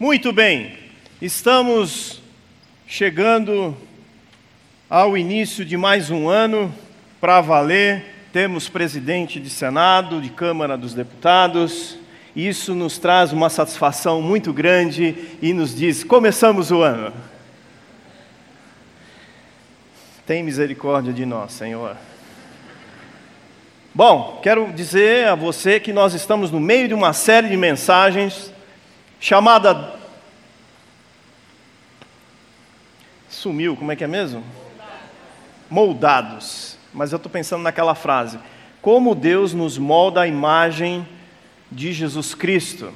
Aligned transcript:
Muito 0.00 0.32
bem, 0.32 0.72
estamos 1.20 2.22
chegando 2.86 3.76
ao 4.88 5.14
início 5.14 5.62
de 5.62 5.76
mais 5.76 6.10
um 6.10 6.26
ano 6.26 6.74
para 7.20 7.42
valer. 7.42 8.06
Temos 8.32 8.66
presidente 8.66 9.38
de 9.38 9.50
Senado, 9.50 10.22
de 10.22 10.30
Câmara 10.30 10.78
dos 10.78 10.94
Deputados. 10.94 11.98
Isso 12.34 12.74
nos 12.74 12.96
traz 12.96 13.30
uma 13.30 13.50
satisfação 13.50 14.22
muito 14.22 14.54
grande 14.54 15.14
e 15.42 15.52
nos 15.52 15.76
diz: 15.76 16.02
começamos 16.02 16.70
o 16.70 16.80
ano. 16.80 17.12
Tem 20.24 20.42
misericórdia 20.42 21.12
de 21.12 21.26
nós, 21.26 21.52
Senhor. 21.52 21.94
Bom, 23.94 24.40
quero 24.42 24.72
dizer 24.72 25.28
a 25.28 25.34
você 25.34 25.78
que 25.78 25.92
nós 25.92 26.14
estamos 26.14 26.50
no 26.50 26.58
meio 26.58 26.88
de 26.88 26.94
uma 26.94 27.12
série 27.12 27.50
de 27.50 27.56
mensagens 27.58 28.49
chamada. 29.20 29.94
Sumiu, 33.28 33.76
como 33.76 33.92
é 33.92 33.96
que 33.96 34.02
é 34.02 34.08
mesmo? 34.08 34.42
Moldados. 35.68 36.76
Mas 36.92 37.12
eu 37.12 37.16
estou 37.16 37.30
pensando 37.30 37.62
naquela 37.62 37.94
frase: 37.94 38.38
Como 38.82 39.14
Deus 39.14 39.52
nos 39.54 39.78
molda 39.78 40.22
a 40.22 40.26
imagem 40.26 41.06
de 41.70 41.92
Jesus 41.92 42.34
Cristo. 42.34 42.92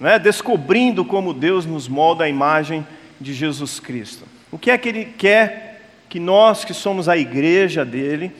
É? 0.00 0.18
Descobrindo 0.18 1.04
como 1.04 1.32
Deus 1.32 1.64
nos 1.64 1.88
molda 1.88 2.24
a 2.24 2.28
imagem 2.28 2.86
de 3.20 3.32
Jesus 3.32 3.80
Cristo. 3.80 4.24
O 4.52 4.58
que 4.58 4.70
é 4.70 4.78
que 4.78 4.88
Ele 4.88 5.04
quer 5.06 5.80
que 6.08 6.20
nós, 6.20 6.64
que 6.64 6.74
somos 6.74 7.08
a 7.08 7.16
igreja 7.16 7.84
dele, 7.84 8.30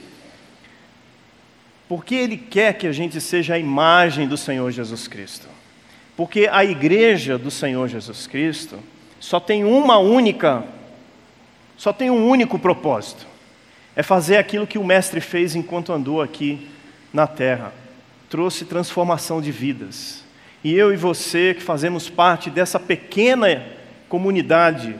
porque 1.88 2.14
Ele 2.14 2.36
quer 2.36 2.74
que 2.74 2.86
a 2.86 2.92
gente 2.92 3.20
seja 3.20 3.54
a 3.54 3.58
imagem 3.58 4.28
do 4.28 4.36
Senhor 4.36 4.70
Jesus 4.70 5.08
Cristo? 5.08 5.53
Porque 6.16 6.48
a 6.50 6.64
igreja 6.64 7.36
do 7.36 7.50
Senhor 7.50 7.88
Jesus 7.88 8.26
Cristo 8.26 8.78
só 9.18 9.40
tem 9.40 9.64
uma 9.64 9.98
única, 9.98 10.64
só 11.76 11.92
tem 11.92 12.10
um 12.10 12.28
único 12.28 12.58
propósito: 12.58 13.26
é 13.96 14.02
fazer 14.02 14.36
aquilo 14.36 14.66
que 14.66 14.78
o 14.78 14.84
Mestre 14.84 15.20
fez 15.20 15.54
enquanto 15.54 15.92
andou 15.92 16.20
aqui 16.22 16.68
na 17.12 17.26
terra. 17.26 17.72
Trouxe 18.28 18.64
transformação 18.64 19.40
de 19.40 19.50
vidas. 19.50 20.24
E 20.62 20.74
eu 20.74 20.92
e 20.92 20.96
você, 20.96 21.54
que 21.54 21.62
fazemos 21.62 22.08
parte 22.08 22.48
dessa 22.48 22.80
pequena 22.80 23.62
comunidade, 24.08 24.96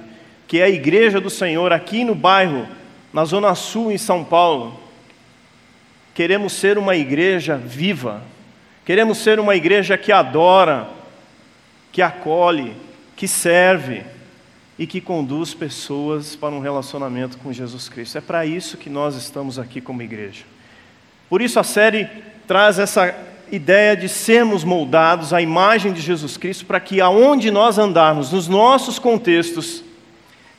que 0.47 0.61
é 0.61 0.65
a 0.65 0.69
Igreja 0.69 1.21
do 1.21 1.31
Senhor, 1.31 1.73
aqui 1.73 2.05
no 2.05 2.15
bairro, 2.15 2.69
na 3.13 3.25
Zona 3.25 3.55
Sul, 3.55 3.91
em 3.91 3.99
São 3.99 4.23
Paulo, 4.25 4.79
queremos 6.15 6.53
ser 6.53 6.79
uma 6.79 6.95
igreja 6.97 7.57
viva, 7.57 8.23
queremos 8.85 9.19
ser 9.19 9.41
uma 9.41 9.57
igreja 9.57 9.99
que 9.99 10.13
adora, 10.13 10.89
que 11.95 12.03
acolhe, 12.03 12.77
que 13.15 13.29
serve 13.29 14.03
e 14.77 14.85
que 14.85 15.01
conduz 15.01 15.55
pessoas 15.55 16.35
para 16.35 16.53
um 16.53 16.59
relacionamento 16.59 17.39
com 17.39 17.53
Jesus 17.53 17.89
Cristo. 17.89 18.19
É 18.19 18.21
para 18.21 18.45
isso 18.45 18.77
que 18.77 18.91
nós 18.91 19.15
estamos 19.15 19.61
aqui 19.61 19.81
como 19.81 20.03
igreja. 20.03 20.43
Por 21.31 21.41
isso 21.41 21.61
a 21.61 21.63
série 21.63 22.09
traz 22.49 22.81
essa 22.81 23.15
ideia 23.53 23.97
de 23.97 24.09
sermos 24.09 24.65
moldados 24.65 25.33
à 25.33 25.41
imagem 25.41 25.93
de 25.93 26.01
Jesus 26.01 26.37
Cristo 26.37 26.67
para 26.67 26.81
que 26.81 27.01
aonde 27.01 27.53
nós 27.53 27.79
andarmos, 27.79 28.33
nos 28.33 28.49
nossos 28.49 28.99
contextos, 28.99 29.85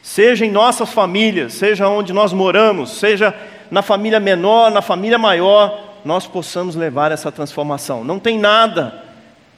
seja 0.02 0.46
em 0.46 0.52
nossas 0.52 0.94
famílias, 0.94 1.54
seja 1.56 1.90
onde 1.90 2.14
nós 2.14 2.32
moramos, 2.32 2.92
seja 2.92 3.36
na 3.70 3.82
família 3.82 4.22
menor, 4.22 4.72
na 4.72 4.82
família 4.82 5.18
maior, 5.18 5.98
nós 6.06 6.26
possamos 6.26 6.78
levar 6.78 7.12
essa 7.12 7.30
transformação. 7.30 8.06
Não 8.06 8.20
tem 8.20 8.40
nada 8.40 9.04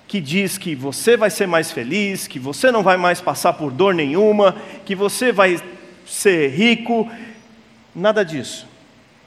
que 0.07 0.21
diz 0.21 0.57
que 0.57 0.73
você 0.73 1.17
vai 1.17 1.29
ser 1.29 1.47
mais 1.47 1.71
feliz, 1.71 2.27
que 2.27 2.39
você 2.39 2.71
não 2.71 2.81
vai 2.81 2.95
mais 2.95 3.19
passar 3.19 3.53
por 3.53 3.71
dor 3.71 3.93
nenhuma, 3.93 4.55
que 4.85 4.95
você 4.95 5.31
vai 5.31 5.59
ser 6.05 6.49
rico. 6.49 7.09
Nada 7.93 8.23
disso. 8.23 8.67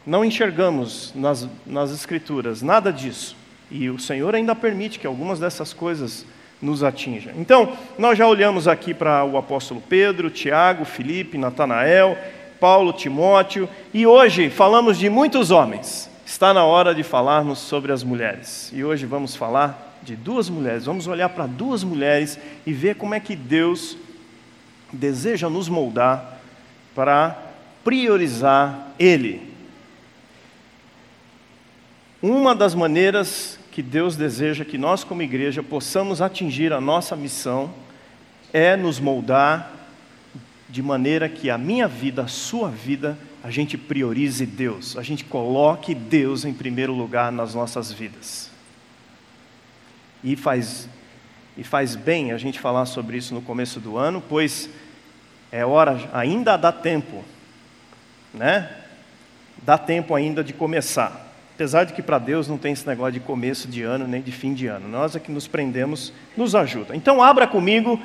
Não 0.07 0.25
enxergamos 0.25 1.13
nas, 1.15 1.47
nas 1.67 1.91
Escrituras 1.93 2.63
nada 2.63 2.91
disso. 2.91 3.37
E 3.71 3.91
o 3.91 3.99
Senhor 3.99 4.35
ainda 4.35 4.55
permite 4.55 4.99
que 4.99 5.07
algumas 5.07 5.39
dessas 5.39 5.73
coisas 5.73 6.25
nos 6.61 6.83
atinjam. 6.83 7.35
Então, 7.37 7.77
nós 7.99 8.17
já 8.19 8.27
olhamos 8.27 8.67
aqui 8.67 8.93
para 8.95 9.25
o 9.25 9.37
apóstolo 9.37 9.83
Pedro, 9.87 10.31
Tiago, 10.31 10.85
Felipe, 10.85 11.39
Natanael, 11.39 12.19
Paulo, 12.59 12.93
Timóteo, 12.93 13.69
e 13.95 14.07
hoje 14.07 14.51
falamos 14.51 14.99
de 14.99 15.09
muitos 15.09 15.51
homens. 15.51 16.11
Está 16.27 16.53
na 16.53 16.65
hora 16.65 16.95
de 16.95 17.03
falarmos 17.03 17.59
sobre 17.59 17.93
as 17.93 18.03
mulheres. 18.03 18.71
E 18.75 18.85
hoje 18.85 19.07
vamos 19.07 19.35
falar 19.35 19.90
de 20.03 20.17
duas 20.17 20.49
mulheres. 20.49 20.85
Vamos 20.85 21.07
olhar 21.07 21.29
para 21.29 21.47
duas 21.47 21.85
mulheres 21.85 22.39
e 22.67 22.73
ver 22.73 22.97
como 22.97 23.15
é 23.15 23.21
que 23.21 23.37
Deus 23.37 23.97
deseja 24.93 25.49
nos 25.49 25.69
moldar 25.69 26.41
para 26.95 27.37
priorizar 27.85 28.93
Ele. 28.99 29.51
Uma 32.23 32.55
das 32.55 32.75
maneiras 32.75 33.59
que 33.71 33.83
Deus 33.83 34.17
deseja 34.17 34.65
que 34.65 34.77
nós, 34.77 35.05
como 35.05 35.23
igreja, 35.23 35.63
possamos 35.63 36.21
atingir 36.21 36.73
a 36.73 36.81
nossa 36.81 37.17
missão 37.17 37.73
é 38.53 38.77
nos 38.77 38.99
moldar 38.99 39.73
de 40.69 40.83
maneira 40.83 41.29
que 41.29 41.51
a 41.51 41.57
minha 41.57 41.89
vida, 41.89 42.23
a 42.23 42.29
sua 42.29 42.69
vida, 42.69 43.17
a 43.43 43.51
gente 43.51 43.79
priorize 43.79 44.45
Deus, 44.45 44.97
a 44.97 45.03
gente 45.03 45.25
coloque 45.25 45.95
Deus 45.95 46.45
em 46.45 46.53
primeiro 46.53 46.93
lugar 46.93 47.33
nas 47.33 47.55
nossas 47.55 47.91
vidas. 47.91 48.50
E 50.23 50.37
faz, 50.37 50.89
e 51.57 51.65
faz 51.65 51.97
bem 51.97 52.33
a 52.33 52.39
gente 52.39 52.61
falar 52.61 52.87
sobre 52.87 53.17
isso 53.17 53.35
no 53.35 53.43
começo 53.43 53.81
do 53.81 53.97
ano, 53.97 54.23
pois 54.29 54.69
é 55.53 55.65
hora, 55.65 56.09
ainda 56.13 56.57
dá 56.57 56.71
tempo, 56.71 57.25
né? 58.33 58.71
Dá 59.63 59.77
tempo 59.77 60.15
ainda 60.15 60.45
de 60.45 60.53
começar. 60.53 61.29
Apesar 61.55 61.85
de 61.85 61.93
que 61.93 62.03
para 62.03 62.19
Deus 62.19 62.49
não 62.49 62.57
tem 62.57 62.73
esse 62.73 62.87
negócio 62.87 63.13
de 63.13 63.21
começo 63.21 63.69
de 63.69 63.83
ano 63.83 64.09
nem 64.09 64.23
de 64.23 64.33
fim 64.33 64.55
de 64.55 64.67
ano. 64.67 64.89
Nós 64.89 65.15
é 65.15 65.21
que 65.21 65.31
nos 65.31 65.47
prendemos, 65.47 66.13
nos 66.37 66.55
ajuda. 66.55 66.97
Então 66.97 67.23
abra 67.23 67.47
comigo 67.47 68.01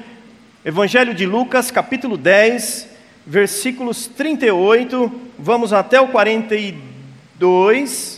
Evangelho 0.66 1.14
de 1.14 1.28
Lucas, 1.28 1.70
capítulo 1.70 2.18
10, 2.18 2.90
versículos 3.24 4.08
38, 4.08 5.12
vamos 5.38 5.72
até 5.72 6.02
o 6.02 6.08
42. 6.08 8.15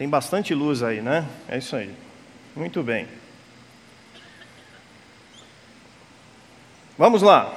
Tem 0.00 0.08
bastante 0.08 0.54
luz 0.54 0.82
aí, 0.82 1.02
né? 1.02 1.26
É 1.46 1.58
isso 1.58 1.76
aí. 1.76 1.90
Muito 2.56 2.82
bem. 2.82 3.06
Vamos 6.96 7.20
lá. 7.20 7.52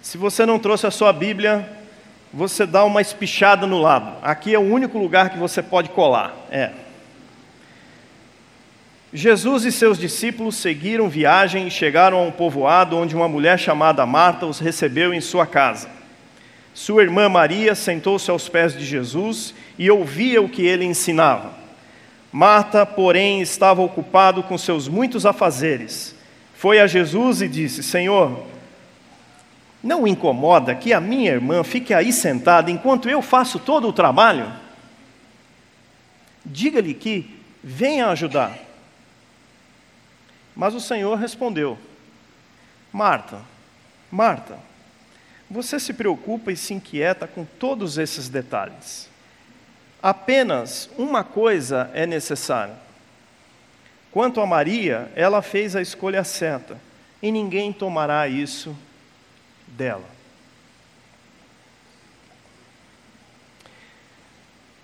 Se 0.00 0.16
você 0.16 0.46
não 0.46 0.58
trouxe 0.58 0.86
a 0.86 0.90
sua 0.90 1.12
Bíblia, 1.12 1.70
você 2.32 2.64
dá 2.64 2.86
uma 2.86 3.02
espichada 3.02 3.66
no 3.66 3.78
lado. 3.78 4.16
Aqui 4.22 4.54
é 4.54 4.58
o 4.58 4.62
único 4.62 4.96
lugar 4.96 5.28
que 5.28 5.36
você 5.36 5.62
pode 5.62 5.90
colar. 5.90 6.34
É. 6.50 6.72
Jesus 9.12 9.66
e 9.66 9.70
seus 9.70 9.98
discípulos 9.98 10.56
seguiram 10.56 11.06
viagem 11.06 11.66
e 11.66 11.70
chegaram 11.70 12.16
a 12.16 12.22
um 12.22 12.32
povoado 12.32 12.96
onde 12.96 13.14
uma 13.14 13.28
mulher 13.28 13.58
chamada 13.58 14.06
Marta 14.06 14.46
os 14.46 14.58
recebeu 14.58 15.12
em 15.12 15.20
sua 15.20 15.46
casa. 15.46 15.95
Sua 16.76 17.02
irmã 17.02 17.26
Maria 17.26 17.74
sentou-se 17.74 18.30
aos 18.30 18.50
pés 18.50 18.76
de 18.76 18.84
Jesus 18.84 19.54
e 19.78 19.90
ouvia 19.90 20.42
o 20.42 20.48
que 20.48 20.60
ele 20.60 20.84
ensinava. 20.84 21.54
Marta, 22.30 22.84
porém, 22.84 23.40
estava 23.40 23.80
ocupado 23.80 24.42
com 24.42 24.58
seus 24.58 24.86
muitos 24.86 25.24
afazeres. 25.24 26.14
Foi 26.54 26.78
a 26.78 26.86
Jesus 26.86 27.40
e 27.40 27.48
disse: 27.48 27.82
Senhor, 27.82 28.46
não 29.82 30.06
incomoda 30.06 30.74
que 30.74 30.92
a 30.92 31.00
minha 31.00 31.32
irmã 31.32 31.64
fique 31.64 31.94
aí 31.94 32.12
sentada 32.12 32.70
enquanto 32.70 33.08
eu 33.08 33.22
faço 33.22 33.58
todo 33.58 33.88
o 33.88 33.92
trabalho? 33.92 34.52
Diga-lhe 36.44 36.92
que 36.92 37.40
venha 37.64 38.08
ajudar. 38.08 38.52
Mas 40.54 40.74
o 40.74 40.80
Senhor 40.80 41.16
respondeu: 41.16 41.78
Marta, 42.92 43.40
Marta, 44.12 44.58
você 45.50 45.78
se 45.78 45.92
preocupa 45.92 46.50
e 46.50 46.56
se 46.56 46.74
inquieta 46.74 47.26
com 47.26 47.44
todos 47.44 47.98
esses 47.98 48.28
detalhes. 48.28 49.08
Apenas 50.02 50.90
uma 50.98 51.24
coisa 51.24 51.90
é 51.94 52.06
necessária. 52.06 52.74
Quanto 54.10 54.40
a 54.40 54.46
Maria, 54.46 55.10
ela 55.14 55.42
fez 55.42 55.76
a 55.76 55.82
escolha 55.82 56.24
certa, 56.24 56.80
e 57.22 57.30
ninguém 57.30 57.72
tomará 57.72 58.26
isso 58.28 58.76
dela. 59.66 60.16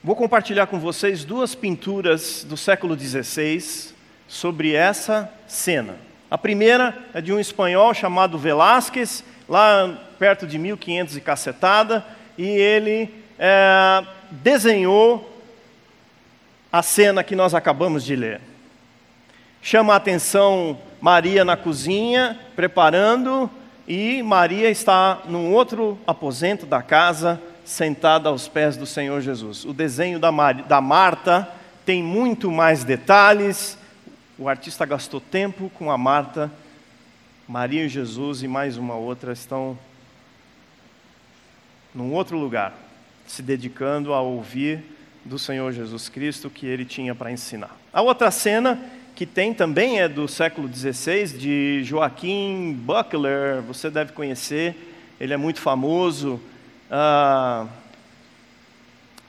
Vou 0.04 0.16
compartilhar 0.16 0.66
com 0.66 0.80
vocês 0.80 1.24
duas 1.24 1.54
pinturas 1.54 2.44
do 2.44 2.56
século 2.56 2.98
XVI 2.98 3.94
sobre 4.26 4.74
essa 4.74 5.32
cena. 5.46 5.96
A 6.28 6.36
primeira 6.36 6.98
é 7.14 7.20
de 7.20 7.32
um 7.32 7.38
espanhol 7.38 7.94
chamado 7.94 8.36
Velázquez, 8.38 9.22
lá 9.48 9.98
perto 10.18 10.46
de 10.46 10.58
1500 10.58 11.16
e 11.16 11.20
cacetada, 11.20 12.04
e 12.38 12.46
ele 12.46 13.12
é, 13.38 14.04
desenhou 14.30 15.28
a 16.72 16.82
cena 16.82 17.22
que 17.22 17.36
nós 17.36 17.54
acabamos 17.54 18.04
de 18.04 18.16
ler. 18.16 18.40
Chama 19.60 19.92
a 19.92 19.96
atenção 19.96 20.78
Maria 21.00 21.44
na 21.44 21.56
cozinha, 21.56 22.38
preparando, 22.56 23.50
e 23.86 24.22
Maria 24.22 24.70
está 24.70 25.20
num 25.26 25.52
outro 25.52 25.98
aposento 26.06 26.64
da 26.64 26.80
casa, 26.80 27.40
sentada 27.64 28.28
aos 28.28 28.48
pés 28.48 28.76
do 28.76 28.86
Senhor 28.86 29.20
Jesus. 29.20 29.64
O 29.64 29.72
desenho 29.72 30.18
da, 30.18 30.32
Mar 30.32 30.54
da 30.54 30.80
Marta 30.80 31.48
tem 31.84 32.02
muito 32.02 32.50
mais 32.50 32.84
detalhes. 32.84 33.76
O 34.38 34.48
artista 34.48 34.86
gastou 34.86 35.20
tempo 35.20 35.70
com 35.78 35.90
a 35.90 35.98
Marta. 35.98 36.50
Maria 37.48 37.84
e 37.84 37.88
Jesus 37.88 38.42
e 38.42 38.48
mais 38.48 38.76
uma 38.76 38.94
outra 38.94 39.32
estão 39.32 39.76
num 41.94 42.12
outro 42.12 42.38
lugar, 42.38 42.72
se 43.26 43.42
dedicando 43.42 44.14
a 44.14 44.20
ouvir 44.20 44.82
do 45.24 45.38
Senhor 45.38 45.72
Jesus 45.72 46.08
Cristo 46.08 46.48
que 46.48 46.66
ele 46.66 46.84
tinha 46.84 47.14
para 47.14 47.32
ensinar. 47.32 47.76
A 47.92 48.00
outra 48.00 48.30
cena 48.30 48.80
que 49.14 49.26
tem 49.26 49.52
também 49.52 50.00
é 50.00 50.08
do 50.08 50.26
século 50.28 50.72
XVI, 50.72 51.36
de 51.36 51.82
Joaquim 51.84 52.72
Buckler, 52.72 53.60
você 53.62 53.90
deve 53.90 54.12
conhecer, 54.12 54.74
ele 55.20 55.34
é 55.34 55.36
muito 55.36 55.60
famoso. 55.60 56.40
Ah, 56.90 57.66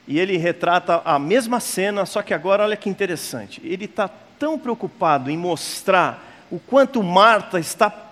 e 0.06 0.18
ele 0.18 0.36
retrata 0.36 1.02
a 1.04 1.18
mesma 1.18 1.60
cena, 1.60 2.06
só 2.06 2.22
que 2.22 2.32
agora 2.32 2.62
olha 2.62 2.76
que 2.76 2.88
interessante. 2.88 3.60
Ele 3.64 3.86
está 3.86 4.08
tão 4.38 4.58
preocupado 4.58 5.30
em 5.30 5.36
mostrar 5.36 6.46
o 6.50 6.58
quanto 6.58 7.02
Marta 7.02 7.58
está 7.58 8.03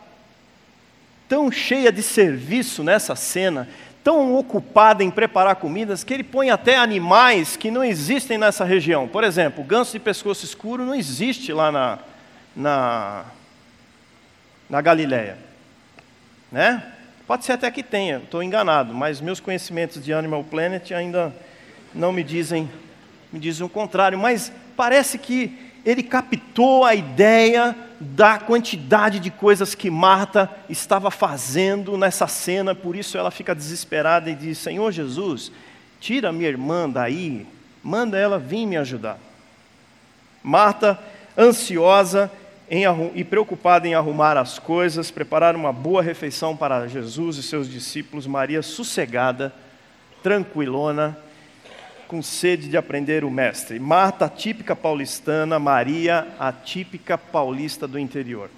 tão 1.33 1.51
cheia 1.51 1.91
de 1.91 2.03
serviço 2.03 2.85
nessa 2.85 3.17
cena, 3.17 3.67
tão 4.05 4.37
ocupada 4.37 5.03
em 5.03 5.11
preparar 5.11 5.57
comidas 5.57 6.05
que 6.05 6.13
ele 6.13 6.23
põe 6.23 6.51
até 6.51 6.77
animais 6.77 7.57
que 7.57 7.71
não 7.71 7.83
existem 7.83 8.37
nessa 8.37 8.67
região. 8.67 9.09
Por 9.09 9.25
exemplo, 9.25 9.65
o 9.65 9.67
ganso 9.67 9.93
de 9.93 9.99
pescoço 9.99 10.45
escuro 10.45 10.85
não 10.85 10.95
existe 10.95 11.51
lá 11.51 11.73
na, 11.73 11.99
na, 12.55 13.25
na 14.69 14.83
Galileia. 14.83 15.39
Né? 16.51 16.83
Pode 17.27 17.47
ser 17.47 17.53
até 17.53 17.71
que 17.71 17.83
tenha, 17.83 18.19
estou 18.19 18.43
enganado, 18.43 18.93
mas 18.93 19.19
meus 19.19 19.41
conhecimentos 19.41 20.05
de 20.05 20.13
Animal 20.13 20.45
Planet 20.45 20.91
ainda 20.93 21.35
não 21.95 22.13
me 22.13 22.23
dizem, 22.23 22.71
me 23.33 23.41
dizem 23.41 23.65
o 23.65 23.71
contrário. 23.71 24.19
Mas 24.19 24.53
parece 24.77 25.17
que 25.17 25.72
ele 25.85 26.03
captou 26.03 26.85
a 26.85 26.95
ideia 26.95 27.77
da 28.01 28.39
quantidade 28.39 29.21
de 29.21 29.31
coisas 29.31 29.75
que 29.75 29.91
Marta 29.91 30.51
estava 30.69 31.11
fazendo 31.11 31.97
nessa 31.97 32.27
cena, 32.27 32.75
por 32.75 32.97
isso 32.97 33.17
ela 33.19 33.31
fica 33.31 33.55
desesperada 33.55 34.31
e 34.31 34.35
diz: 34.35 34.59
Senhor 34.59 34.91
Jesus, 34.93 35.53
tira 36.01 36.33
minha 36.33 36.49
irmã 36.49 36.89
daí, 36.89 37.47
manda 37.83 38.19
ela 38.19 38.39
vir 38.39 38.67
me 38.67 38.77
ajudar. 38.77 39.19
Marta, 40.43 40.99
ansiosa 41.39 42.31
em, 42.69 42.85
e 43.15 43.23
preocupada 43.23 43.87
em 43.87 43.95
arrumar 43.95 44.37
as 44.37 44.59
coisas, 44.59 45.11
preparar 45.11 45.55
uma 45.55 45.73
boa 45.73 46.03
refeição 46.03 46.57
para 46.57 46.89
Jesus 46.89 47.37
e 47.37 47.43
seus 47.43 47.69
discípulos, 47.69 48.27
Maria, 48.27 48.63
sossegada, 48.63 49.53
tranquilona, 50.23 51.17
com 52.13 52.21
sede 52.21 52.69
de 52.69 52.77
aprender 52.77 53.25
o 53.25 53.31
mestre. 53.31 53.81
Marta, 53.81 54.29
típica 54.29 54.77
paulistana, 54.77 55.59
Maria, 55.59 56.29
a 56.39 56.53
típica 56.53 57.17
paulista 57.17 57.89
do 57.89 57.99
interior. 57.99 58.51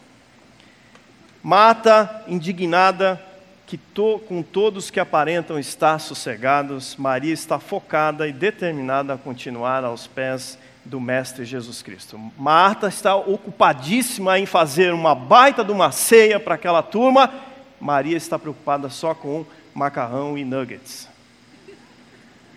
Marta, 1.40 2.24
indignada 2.26 3.22
que 3.64 3.78
to, 3.78 4.20
com 4.26 4.42
todos 4.42 4.90
que 4.90 4.98
aparentam 4.98 5.56
estar 5.56 6.00
sossegados, 6.00 6.96
Maria 6.96 7.32
está 7.32 7.60
focada 7.60 8.26
e 8.26 8.32
determinada 8.32 9.14
a 9.14 9.18
continuar 9.18 9.84
aos 9.84 10.08
pés 10.08 10.58
do 10.84 11.00
Mestre 11.00 11.44
Jesus 11.44 11.80
Cristo. 11.80 12.18
Marta 12.36 12.88
está 12.88 13.14
ocupadíssima 13.14 14.36
em 14.36 14.46
fazer 14.46 14.92
uma 14.92 15.14
baita 15.14 15.64
de 15.64 15.70
uma 15.70 15.92
ceia 15.92 16.40
para 16.40 16.56
aquela 16.56 16.82
turma, 16.82 17.32
Maria 17.80 18.16
está 18.16 18.36
preocupada 18.36 18.90
só 18.90 19.14
com 19.14 19.46
macarrão 19.72 20.36
e 20.36 20.44
nuggets 20.44 21.13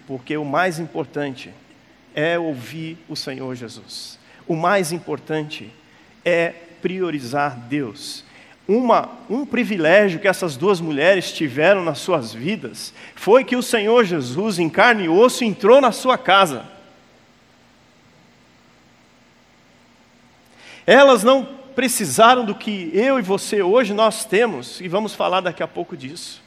porque 0.08 0.38
o 0.38 0.46
mais 0.46 0.80
importante 0.80 1.54
é 2.16 2.40
ouvir 2.40 2.98
o 3.10 3.16
Senhor 3.16 3.54
Jesus. 3.54 4.18
O 4.48 4.56
mais 4.56 4.94
importante 4.94 5.70
é 6.24 6.54
priorizar 6.82 7.58
Deus. 7.68 8.24
Uma, 8.66 9.10
um 9.30 9.46
privilégio 9.46 10.20
que 10.20 10.28
essas 10.28 10.56
duas 10.56 10.80
mulheres 10.80 11.34
tiveram 11.34 11.84
nas 11.84 12.00
suas 12.00 12.34
vidas 12.34 12.94
foi 13.16 13.44
que 13.44 13.56
o 13.56 13.62
Senhor 13.62 14.06
Jesus, 14.06 14.58
em 14.58 14.70
carne 14.70 15.04
e 15.04 15.10
osso, 15.10 15.44
entrou 15.44 15.82
na 15.82 15.92
sua 15.92 16.18
casa. 16.18 16.66
Elas 20.86 21.22
não 21.22 21.46
precisaram 21.76 22.46
do 22.46 22.56
que 22.56 22.90
eu 22.94 23.20
e 23.20 23.22
você 23.22 23.62
hoje 23.62 23.94
nós 23.94 24.24
temos, 24.24 24.80
e 24.80 24.88
vamos 24.88 25.14
falar 25.14 25.42
daqui 25.42 25.62
a 25.62 25.68
pouco 25.68 25.96
disso 25.96 26.47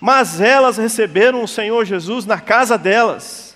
mas 0.00 0.40
elas 0.40 0.76
receberam 0.76 1.42
o 1.42 1.48
Senhor 1.48 1.84
Jesus 1.84 2.26
na 2.26 2.40
casa 2.40 2.76
delas. 2.76 3.46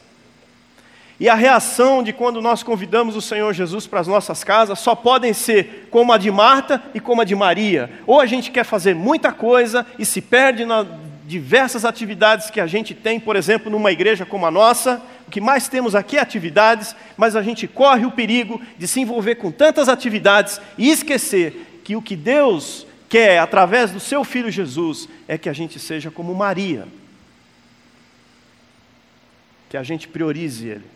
E 1.20 1.28
a 1.28 1.34
reação 1.34 2.02
de 2.02 2.14
quando 2.14 2.40
nós 2.40 2.62
convidamos 2.62 3.14
o 3.14 3.20
Senhor 3.20 3.52
Jesus 3.52 3.86
para 3.86 4.00
as 4.00 4.06
nossas 4.06 4.42
casas 4.42 4.78
só 4.78 4.94
podem 4.94 5.34
ser 5.34 5.88
como 5.90 6.14
a 6.14 6.18
de 6.18 6.30
Marta 6.30 6.82
e 6.94 7.00
como 7.00 7.20
a 7.20 7.24
de 7.24 7.36
Maria. 7.36 7.90
Ou 8.06 8.18
a 8.18 8.24
gente 8.24 8.50
quer 8.50 8.64
fazer 8.64 8.94
muita 8.94 9.30
coisa 9.30 9.86
e 9.98 10.06
se 10.06 10.22
perde 10.22 10.64
nas 10.64 10.86
diversas 11.26 11.84
atividades 11.84 12.48
que 12.48 12.58
a 12.58 12.66
gente 12.66 12.94
tem, 12.94 13.20
por 13.20 13.36
exemplo, 13.36 13.70
numa 13.70 13.92
igreja 13.92 14.24
como 14.24 14.46
a 14.46 14.50
nossa, 14.50 15.00
o 15.28 15.30
que 15.30 15.42
mais 15.42 15.68
temos 15.68 15.94
aqui 15.94 16.16
é 16.16 16.20
atividades, 16.20 16.96
mas 17.18 17.36
a 17.36 17.42
gente 17.42 17.68
corre 17.68 18.06
o 18.06 18.10
perigo 18.10 18.60
de 18.78 18.88
se 18.88 19.00
envolver 19.00 19.36
com 19.36 19.52
tantas 19.52 19.90
atividades 19.90 20.58
e 20.78 20.90
esquecer 20.90 21.82
que 21.84 21.94
o 21.94 22.02
que 22.02 22.16
Deus 22.16 22.86
quer, 23.10 23.40
através 23.40 23.90
do 23.90 23.98
seu 23.98 24.22
filho 24.22 24.50
Jesus, 24.50 25.08
é 25.26 25.36
que 25.36 25.48
a 25.48 25.52
gente 25.52 25.78
seja 25.80 26.10
como 26.10 26.34
Maria. 26.34 26.86
Que 29.68 29.76
a 29.76 29.82
gente 29.82 30.08
priorize 30.08 30.66
Ele. 30.66 30.86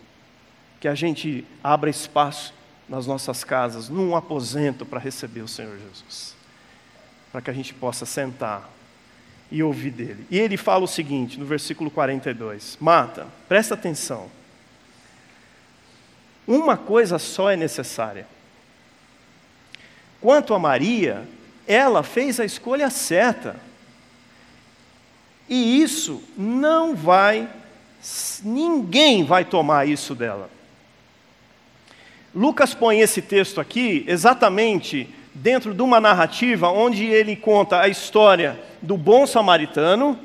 Que 0.81 0.87
a 0.87 0.95
gente 0.95 1.45
abra 1.63 1.91
espaço 1.91 2.55
nas 2.89 3.07
nossas 3.07 3.43
casas, 3.43 3.89
num 3.89 4.15
aposento 4.15 4.87
para 4.87 5.01
receber 5.01 5.41
o 5.41 5.49
Senhor 5.49 5.77
Jesus. 5.77 6.37
Para 7.33 7.43
que 7.43 7.51
a 7.51 7.55
gente 7.55 7.75
possa 7.75 8.07
sentar 8.07 8.71
e 9.51 9.63
ouvir 9.63 9.91
dele. 9.91 10.27
E 10.31 10.39
ele 10.39 10.57
fala 10.57 10.85
o 10.85 10.89
seguinte, 10.89 11.39
no 11.39 11.45
versículo 11.45 11.91
42: 11.91 12.79
Mata, 12.81 13.27
presta 13.49 13.75
atenção. 13.75 14.31
Uma 16.47 16.77
coisa 16.77 17.19
só 17.19 17.51
é 17.51 17.57
necessária. 17.57 18.27
Quanto 20.21 20.55
a 20.55 20.59
Maria, 20.59 21.27
ela 21.67 22.03
fez 22.03 22.39
a 22.39 22.45
escolha 22.45 22.91
certa. 22.91 23.57
E 25.49 25.83
isso 25.83 26.23
não 26.37 26.95
vai, 26.95 27.49
ninguém 28.43 29.25
vai 29.25 29.45
tomar 29.45 29.87
isso 29.89 30.15
dela. 30.15 30.51
Lucas 32.35 32.75
põe 32.75 33.01
esse 33.01 33.23
texto 33.23 33.61
aqui 33.61 34.05
exatamente 34.09 35.09
dentro 35.33 35.75
de 35.75 35.83
uma 35.83 36.01
narrativa 36.01 36.69
onde 36.69 37.05
ele 37.05 37.37
conta 37.37 37.81
a 37.81 37.89
história 37.89 38.59
do 38.83 38.97
bom 38.97 39.27
samaritano. 39.27 40.19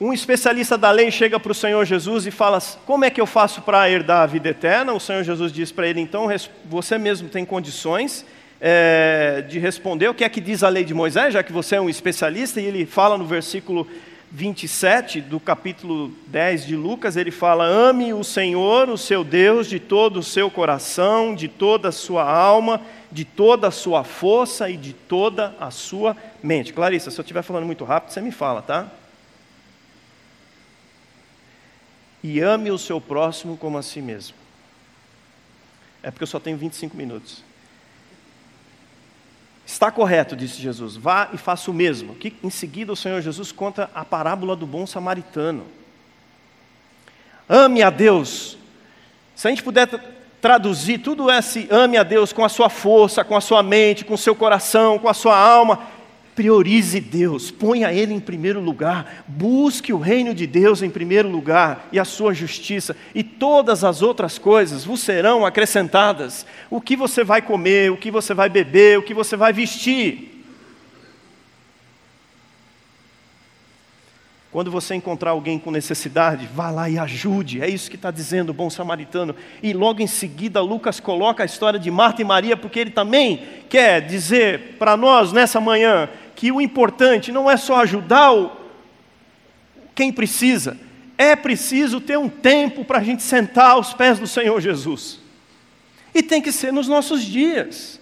Um 0.00 0.12
especialista 0.12 0.78
da 0.78 0.90
lei 0.90 1.10
chega 1.10 1.38
para 1.38 1.52
o 1.52 1.54
Senhor 1.54 1.84
Jesus 1.84 2.26
e 2.26 2.30
fala: 2.30 2.58
Como 2.86 3.04
é 3.04 3.10
que 3.10 3.20
eu 3.20 3.26
faço 3.26 3.62
para 3.62 3.88
herdar 3.88 4.22
a 4.22 4.26
vida 4.26 4.48
eterna? 4.48 4.92
O 4.92 5.00
Senhor 5.00 5.22
Jesus 5.22 5.52
diz 5.52 5.70
para 5.70 5.86
ele: 5.86 6.00
Então, 6.00 6.26
você 6.64 6.98
mesmo 6.98 7.28
tem 7.28 7.44
condições 7.44 8.24
é, 8.60 9.42
de 9.48 9.58
responder 9.58 10.08
o 10.08 10.14
que 10.14 10.22
é 10.22 10.28
que 10.28 10.40
diz 10.40 10.62
a 10.62 10.68
lei 10.68 10.84
de 10.84 10.92
Moisés, 10.92 11.32
já 11.32 11.42
que 11.42 11.52
você 11.52 11.76
é 11.76 11.80
um 11.80 11.88
especialista, 11.88 12.60
e 12.60 12.66
ele 12.66 12.84
fala 12.84 13.16
no 13.16 13.24
versículo 13.24 13.86
27 14.30 15.20
do 15.20 15.40
capítulo 15.40 16.12
10 16.28 16.66
de 16.66 16.76
Lucas, 16.76 17.16
ele 17.16 17.30
fala: 17.30 17.64
Ame 17.64 18.12
o 18.12 18.22
Senhor, 18.22 18.88
o 18.88 18.98
seu 18.98 19.24
Deus, 19.24 19.66
de 19.66 19.80
todo 19.80 20.18
o 20.18 20.22
seu 20.22 20.50
coração, 20.50 21.34
de 21.34 21.48
toda 21.48 21.88
a 21.88 21.92
sua 21.92 22.30
alma, 22.30 22.82
de 23.10 23.24
toda 23.24 23.68
a 23.68 23.72
sua 23.72 24.04
força 24.04 24.70
e 24.70 24.76
de 24.76 24.92
toda 24.92 25.56
a 25.58 25.70
sua 25.70 26.16
mente. 26.42 26.72
Clarissa, 26.72 27.10
se 27.10 27.18
eu 27.18 27.22
estiver 27.22 27.42
falando 27.42 27.66
muito 27.66 27.84
rápido, 27.84 28.12
você 28.12 28.20
me 28.20 28.30
fala, 28.30 28.62
tá? 28.62 28.88
E 32.22 32.38
ame 32.40 32.70
o 32.70 32.78
seu 32.78 33.00
próximo 33.00 33.56
como 33.56 33.78
a 33.78 33.82
si 33.82 34.00
mesmo. 34.00 34.36
É 36.02 36.10
porque 36.10 36.22
eu 36.22 36.28
só 36.28 36.38
tenho 36.38 36.56
25 36.56 36.96
minutos. 36.96 37.49
Está 39.70 39.88
correto, 39.88 40.34
disse 40.34 40.60
Jesus, 40.60 40.96
vá 40.96 41.28
e 41.32 41.38
faça 41.38 41.70
o 41.70 41.74
mesmo. 41.74 42.16
Que 42.16 42.34
em 42.42 42.50
seguida 42.50 42.92
o 42.92 42.96
Senhor 42.96 43.22
Jesus 43.22 43.52
conta 43.52 43.88
a 43.94 44.04
parábola 44.04 44.56
do 44.56 44.66
bom 44.66 44.84
samaritano. 44.84 45.64
Ame 47.48 47.80
a 47.80 47.88
Deus. 47.88 48.58
Se 49.36 49.46
a 49.46 49.50
gente 49.50 49.62
puder 49.62 49.88
traduzir 50.40 50.98
tudo 50.98 51.30
esse 51.30 51.68
ame 51.70 51.96
a 51.96 52.02
Deus 52.02 52.32
com 52.32 52.44
a 52.44 52.48
sua 52.48 52.68
força, 52.68 53.22
com 53.22 53.36
a 53.36 53.40
sua 53.40 53.62
mente, 53.62 54.04
com 54.04 54.14
o 54.14 54.18
seu 54.18 54.34
coração, 54.34 54.98
com 54.98 55.08
a 55.08 55.14
sua 55.14 55.38
alma, 55.38 55.86
Priorize 56.34 57.00
Deus, 57.00 57.50
ponha 57.50 57.92
Ele 57.92 58.14
em 58.14 58.20
primeiro 58.20 58.60
lugar, 58.60 59.24
busque 59.26 59.92
o 59.92 59.98
reino 59.98 60.34
de 60.34 60.46
Deus 60.46 60.82
em 60.82 60.88
primeiro 60.88 61.28
lugar 61.28 61.88
e 61.92 61.98
a 61.98 62.04
sua 62.04 62.32
justiça, 62.32 62.96
e 63.14 63.22
todas 63.22 63.84
as 63.84 64.00
outras 64.00 64.38
coisas 64.38 64.84
vos 64.84 65.00
serão 65.00 65.44
acrescentadas. 65.44 66.46
O 66.70 66.80
que 66.80 66.96
você 66.96 67.24
vai 67.24 67.42
comer, 67.42 67.90
o 67.90 67.96
que 67.96 68.10
você 68.10 68.32
vai 68.32 68.48
beber, 68.48 68.98
o 68.98 69.02
que 69.02 69.12
você 69.12 69.36
vai 69.36 69.52
vestir. 69.52 70.29
Quando 74.52 74.68
você 74.68 74.96
encontrar 74.96 75.30
alguém 75.30 75.60
com 75.60 75.70
necessidade, 75.70 76.48
vá 76.52 76.70
lá 76.70 76.90
e 76.90 76.98
ajude. 76.98 77.62
É 77.62 77.68
isso 77.68 77.88
que 77.88 77.94
está 77.94 78.10
dizendo 78.10 78.50
o 78.50 78.54
bom 78.54 78.68
samaritano. 78.68 79.34
E 79.62 79.72
logo 79.72 80.02
em 80.02 80.08
seguida, 80.08 80.60
Lucas 80.60 80.98
coloca 80.98 81.44
a 81.44 81.46
história 81.46 81.78
de 81.78 81.88
Marta 81.88 82.20
e 82.20 82.24
Maria, 82.24 82.56
porque 82.56 82.80
ele 82.80 82.90
também 82.90 83.44
quer 83.68 84.00
dizer 84.00 84.76
para 84.76 84.96
nós 84.96 85.32
nessa 85.32 85.60
manhã 85.60 86.08
que 86.34 86.50
o 86.50 86.60
importante 86.60 87.30
não 87.30 87.48
é 87.48 87.56
só 87.56 87.80
ajudar 87.82 88.32
o, 88.32 88.50
quem 89.94 90.12
precisa, 90.12 90.76
é 91.16 91.36
preciso 91.36 92.00
ter 92.00 92.18
um 92.18 92.28
tempo 92.28 92.84
para 92.84 92.98
a 92.98 93.02
gente 93.02 93.22
sentar 93.22 93.72
aos 93.72 93.92
pés 93.92 94.18
do 94.18 94.26
Senhor 94.26 94.60
Jesus. 94.60 95.20
E 96.12 96.24
tem 96.24 96.42
que 96.42 96.50
ser 96.50 96.72
nos 96.72 96.88
nossos 96.88 97.22
dias. 97.22 98.00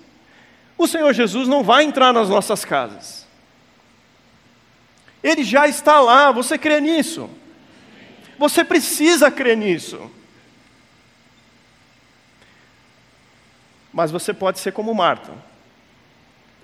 O 0.78 0.87
Senhor 0.87 1.12
Jesus 1.12 1.47
não 1.47 1.62
vai 1.62 1.85
entrar 1.85 2.12
nas 2.12 2.31
nossas 2.31 2.64
casas. 2.64 3.27
Ele 5.28 5.44
já 5.44 5.68
está 5.68 6.00
lá, 6.00 6.32
você 6.32 6.56
crê 6.56 6.80
nisso? 6.80 7.28
Você 8.38 8.64
precisa 8.64 9.30
crer 9.30 9.58
nisso. 9.58 10.11
Mas 13.92 14.11
você 14.11 14.32
pode 14.32 14.58
ser 14.58 14.73
como 14.73 14.94
Marta. 14.94 15.32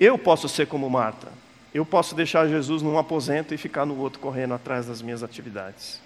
Eu 0.00 0.16
posso 0.16 0.48
ser 0.48 0.66
como 0.66 0.88
Marta. 0.88 1.30
Eu 1.74 1.84
posso 1.84 2.14
deixar 2.14 2.48
Jesus 2.48 2.80
num 2.80 2.96
aposento 2.96 3.52
e 3.52 3.58
ficar 3.58 3.84
no 3.84 3.98
outro 3.98 4.18
correndo 4.18 4.54
atrás 4.54 4.86
das 4.86 5.02
minhas 5.02 5.22
atividades. 5.22 6.00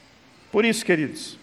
Por 0.51 0.65
isso, 0.65 0.85
queridos, 0.85 1.39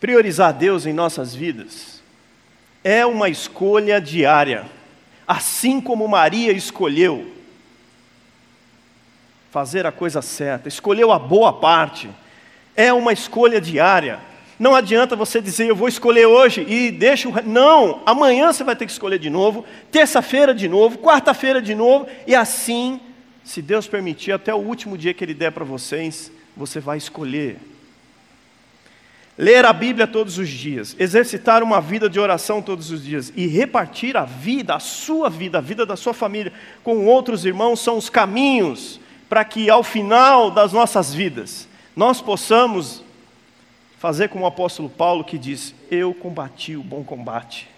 priorizar 0.00 0.52
Deus 0.52 0.84
em 0.84 0.92
nossas 0.92 1.32
vidas 1.32 2.02
é 2.82 3.06
uma 3.06 3.28
escolha 3.28 4.00
diária, 4.00 4.68
assim 5.26 5.80
como 5.80 6.08
Maria 6.08 6.50
escolheu 6.52 7.37
fazer 9.50 9.86
a 9.86 9.92
coisa 9.92 10.20
certa, 10.20 10.68
escolheu 10.68 11.10
a 11.12 11.18
boa 11.18 11.52
parte. 11.52 12.08
É 12.76 12.92
uma 12.92 13.12
escolha 13.12 13.60
diária. 13.60 14.20
Não 14.58 14.74
adianta 14.74 15.14
você 15.14 15.40
dizer, 15.40 15.68
eu 15.68 15.76
vou 15.76 15.88
escolher 15.88 16.26
hoje 16.26 16.66
e 16.68 16.90
deixa 16.90 17.28
o. 17.28 17.42
Não, 17.44 18.02
amanhã 18.04 18.52
você 18.52 18.64
vai 18.64 18.74
ter 18.74 18.86
que 18.86 18.92
escolher 18.92 19.18
de 19.18 19.30
novo, 19.30 19.64
terça-feira 19.90 20.52
de 20.52 20.68
novo, 20.68 20.98
quarta-feira 20.98 21.62
de 21.62 21.74
novo, 21.74 22.08
e 22.26 22.34
assim, 22.34 23.00
se 23.44 23.62
Deus 23.62 23.86
permitir, 23.86 24.32
até 24.32 24.52
o 24.52 24.58
último 24.58 24.98
dia 24.98 25.14
que 25.14 25.24
Ele 25.24 25.34
der 25.34 25.52
para 25.52 25.64
vocês, 25.64 26.32
você 26.56 26.80
vai 26.80 26.98
escolher. 26.98 27.58
Ler 29.36 29.64
a 29.64 29.72
Bíblia 29.72 30.08
todos 30.08 30.36
os 30.36 30.48
dias, 30.48 30.96
exercitar 30.98 31.62
uma 31.62 31.80
vida 31.80 32.10
de 32.10 32.18
oração 32.18 32.60
todos 32.60 32.90
os 32.90 33.04
dias 33.04 33.32
e 33.36 33.46
repartir 33.46 34.16
a 34.16 34.24
vida, 34.24 34.74
a 34.74 34.80
sua 34.80 35.30
vida, 35.30 35.58
a 35.58 35.60
vida 35.60 35.86
da 35.86 35.94
sua 35.94 36.12
família 36.12 36.52
com 36.82 37.06
outros 37.06 37.44
irmãos 37.44 37.78
são 37.78 37.96
os 37.96 38.10
caminhos 38.10 38.98
para 39.28 39.44
que 39.44 39.68
ao 39.68 39.82
final 39.82 40.50
das 40.50 40.72
nossas 40.72 41.12
vidas 41.12 41.68
nós 41.94 42.20
possamos 42.20 43.02
fazer 43.98 44.28
como 44.28 44.44
o 44.44 44.46
apóstolo 44.46 44.88
Paulo 44.88 45.24
que 45.24 45.36
diz: 45.36 45.74
Eu 45.90 46.14
combati 46.14 46.76
o 46.76 46.82
bom 46.82 47.04
combate, 47.04 47.68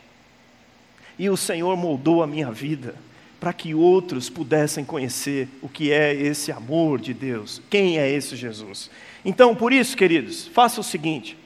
e 1.19 1.28
o 1.28 1.37
Senhor 1.37 1.76
moldou 1.76 2.23
a 2.23 2.26
minha 2.26 2.50
vida 2.50 2.95
para 3.40 3.52
que 3.54 3.75
outros 3.75 4.28
pudessem 4.28 4.85
conhecer 4.85 5.49
o 5.62 5.69
que 5.69 5.90
é 5.90 6.14
esse 6.14 6.52
amor 6.52 7.00
de 7.00 7.14
Deus, 7.14 7.62
quem 7.71 7.99
é 7.99 8.09
esse 8.09 8.37
Jesus. 8.37 8.90
Então, 9.25 9.57
por 9.57 9.73
isso, 9.73 9.97
queridos, 9.97 10.47
faça 10.47 10.80
o 10.80 10.85
seguinte: 10.85 11.37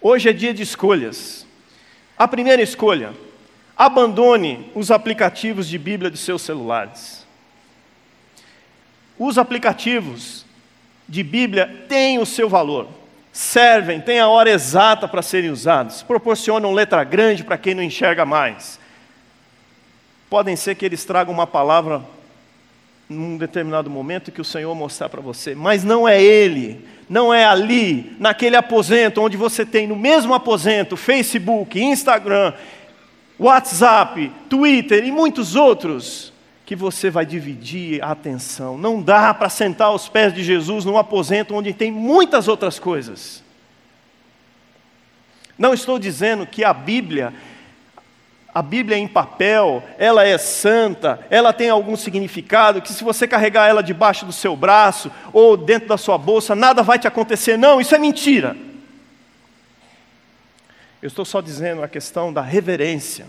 hoje 0.00 0.28
é 0.28 0.32
dia 0.32 0.54
de 0.54 0.62
escolhas. 0.62 1.44
A 2.16 2.28
primeira 2.28 2.62
escolha, 2.62 3.12
abandone 3.76 4.70
os 4.72 4.92
aplicativos 4.92 5.68
de 5.68 5.76
Bíblia 5.76 6.08
dos 6.08 6.20
seus 6.20 6.42
celulares. 6.42 7.23
Os 9.18 9.38
aplicativos 9.38 10.44
de 11.08 11.22
Bíblia 11.22 11.84
têm 11.88 12.18
o 12.18 12.26
seu 12.26 12.48
valor, 12.48 12.88
servem, 13.32 14.00
têm 14.00 14.18
a 14.18 14.28
hora 14.28 14.50
exata 14.50 15.06
para 15.06 15.22
serem 15.22 15.50
usados, 15.50 16.02
proporcionam 16.02 16.72
letra 16.72 17.04
grande 17.04 17.44
para 17.44 17.58
quem 17.58 17.74
não 17.74 17.82
enxerga 17.82 18.24
mais. 18.24 18.80
Podem 20.28 20.56
ser 20.56 20.74
que 20.74 20.84
eles 20.84 21.04
tragam 21.04 21.32
uma 21.32 21.46
palavra 21.46 22.02
num 23.08 23.36
determinado 23.36 23.90
momento 23.90 24.32
que 24.32 24.40
o 24.40 24.44
Senhor 24.44 24.74
mostrar 24.74 25.08
para 25.08 25.20
você, 25.20 25.54
mas 25.54 25.84
não 25.84 26.08
é 26.08 26.20
Ele, 26.20 26.84
não 27.08 27.32
é 27.32 27.44
ali, 27.44 28.16
naquele 28.18 28.56
aposento 28.56 29.20
onde 29.20 29.36
você 29.36 29.64
tem 29.64 29.86
no 29.86 29.94
mesmo 29.94 30.34
aposento 30.34 30.96
Facebook, 30.96 31.80
Instagram, 31.80 32.52
WhatsApp, 33.38 34.32
Twitter 34.48 35.04
e 35.04 35.12
muitos 35.12 35.54
outros 35.54 36.33
que 36.64 36.74
você 36.74 37.10
vai 37.10 37.26
dividir 37.26 38.02
a 38.02 38.12
atenção. 38.12 38.78
Não 38.78 39.02
dá 39.02 39.34
para 39.34 39.48
sentar 39.48 39.88
aos 39.88 40.08
pés 40.08 40.32
de 40.32 40.42
Jesus 40.42 40.84
num 40.84 40.96
aposento 40.96 41.54
onde 41.54 41.74
tem 41.74 41.92
muitas 41.92 42.48
outras 42.48 42.78
coisas. 42.78 43.42
Não 45.58 45.74
estou 45.74 45.98
dizendo 45.98 46.46
que 46.46 46.64
a 46.64 46.72
Bíblia, 46.72 47.34
a 48.52 48.62
Bíblia 48.62 48.96
em 48.96 49.06
papel, 49.06 49.84
ela 49.98 50.24
é 50.24 50.38
santa, 50.38 51.24
ela 51.28 51.52
tem 51.52 51.68
algum 51.68 51.96
significado, 51.96 52.80
que 52.80 52.92
se 52.92 53.04
você 53.04 53.28
carregar 53.28 53.68
ela 53.68 53.82
debaixo 53.82 54.24
do 54.24 54.32
seu 54.32 54.56
braço 54.56 55.12
ou 55.32 55.56
dentro 55.56 55.88
da 55.88 55.98
sua 55.98 56.16
bolsa, 56.16 56.54
nada 56.54 56.82
vai 56.82 56.98
te 56.98 57.06
acontecer. 57.06 57.58
Não, 57.58 57.78
isso 57.80 57.94
é 57.94 57.98
mentira. 57.98 58.56
Eu 61.02 61.08
estou 61.08 61.26
só 61.26 61.42
dizendo 61.42 61.82
a 61.82 61.88
questão 61.88 62.32
da 62.32 62.40
reverência 62.40 63.26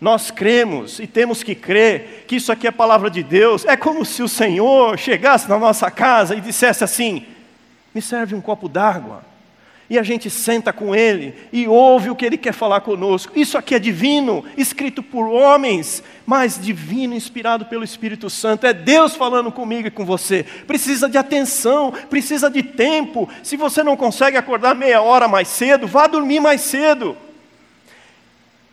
nós 0.00 0.30
cremos 0.30 0.98
e 0.98 1.06
temos 1.06 1.42
que 1.42 1.54
crer 1.54 2.24
que 2.26 2.36
isso 2.36 2.52
aqui 2.52 2.66
é 2.66 2.70
palavra 2.70 3.10
de 3.10 3.22
Deus. 3.22 3.64
É 3.64 3.76
como 3.76 4.04
se 4.04 4.22
o 4.22 4.28
Senhor 4.28 4.98
chegasse 4.98 5.48
na 5.48 5.58
nossa 5.58 5.90
casa 5.90 6.34
e 6.34 6.40
dissesse 6.40 6.84
assim: 6.84 7.24
me 7.94 8.02
serve 8.02 8.34
um 8.34 8.40
copo 8.40 8.68
d'água. 8.68 9.24
E 9.88 10.00
a 10.00 10.02
gente 10.02 10.28
senta 10.28 10.72
com 10.72 10.96
Ele 10.96 11.32
e 11.52 11.68
ouve 11.68 12.10
o 12.10 12.16
que 12.16 12.26
Ele 12.26 12.36
quer 12.36 12.52
falar 12.52 12.80
conosco. 12.80 13.32
Isso 13.38 13.56
aqui 13.56 13.72
é 13.72 13.78
divino, 13.78 14.44
escrito 14.56 15.00
por 15.00 15.28
homens, 15.28 16.02
mas 16.26 16.60
divino, 16.60 17.14
inspirado 17.14 17.66
pelo 17.66 17.84
Espírito 17.84 18.28
Santo. 18.28 18.66
É 18.66 18.72
Deus 18.72 19.14
falando 19.14 19.52
comigo 19.52 19.86
e 19.86 19.90
com 19.90 20.04
você. 20.04 20.44
Precisa 20.66 21.08
de 21.08 21.16
atenção, 21.16 21.92
precisa 22.10 22.50
de 22.50 22.64
tempo. 22.64 23.28
Se 23.44 23.56
você 23.56 23.84
não 23.84 23.96
consegue 23.96 24.36
acordar 24.36 24.74
meia 24.74 25.00
hora 25.00 25.28
mais 25.28 25.46
cedo, 25.46 25.86
vá 25.86 26.08
dormir 26.08 26.40
mais 26.40 26.62
cedo. 26.62 27.16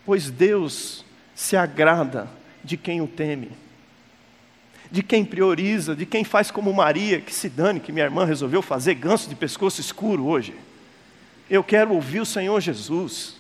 Pois 0.03 0.31
Deus 0.31 1.05
se 1.35 1.55
agrada 1.55 2.27
de 2.63 2.77
quem 2.77 3.01
o 3.01 3.07
teme, 3.07 3.51
de 4.91 5.01
quem 5.01 5.25
prioriza, 5.25 5.95
de 5.95 6.05
quem 6.05 6.23
faz 6.23 6.51
como 6.51 6.73
Maria, 6.73 7.19
que 7.19 7.33
se 7.33 7.49
dane, 7.49 7.79
que 7.79 7.91
minha 7.91 8.05
irmã 8.05 8.25
resolveu 8.25 8.61
fazer 8.61 8.93
ganso 8.95 9.27
de 9.27 9.35
pescoço 9.35 9.81
escuro 9.81 10.25
hoje. 10.27 10.53
Eu 11.49 11.63
quero 11.63 11.93
ouvir 11.93 12.19
o 12.19 12.25
Senhor 12.25 12.59
Jesus. 12.61 13.37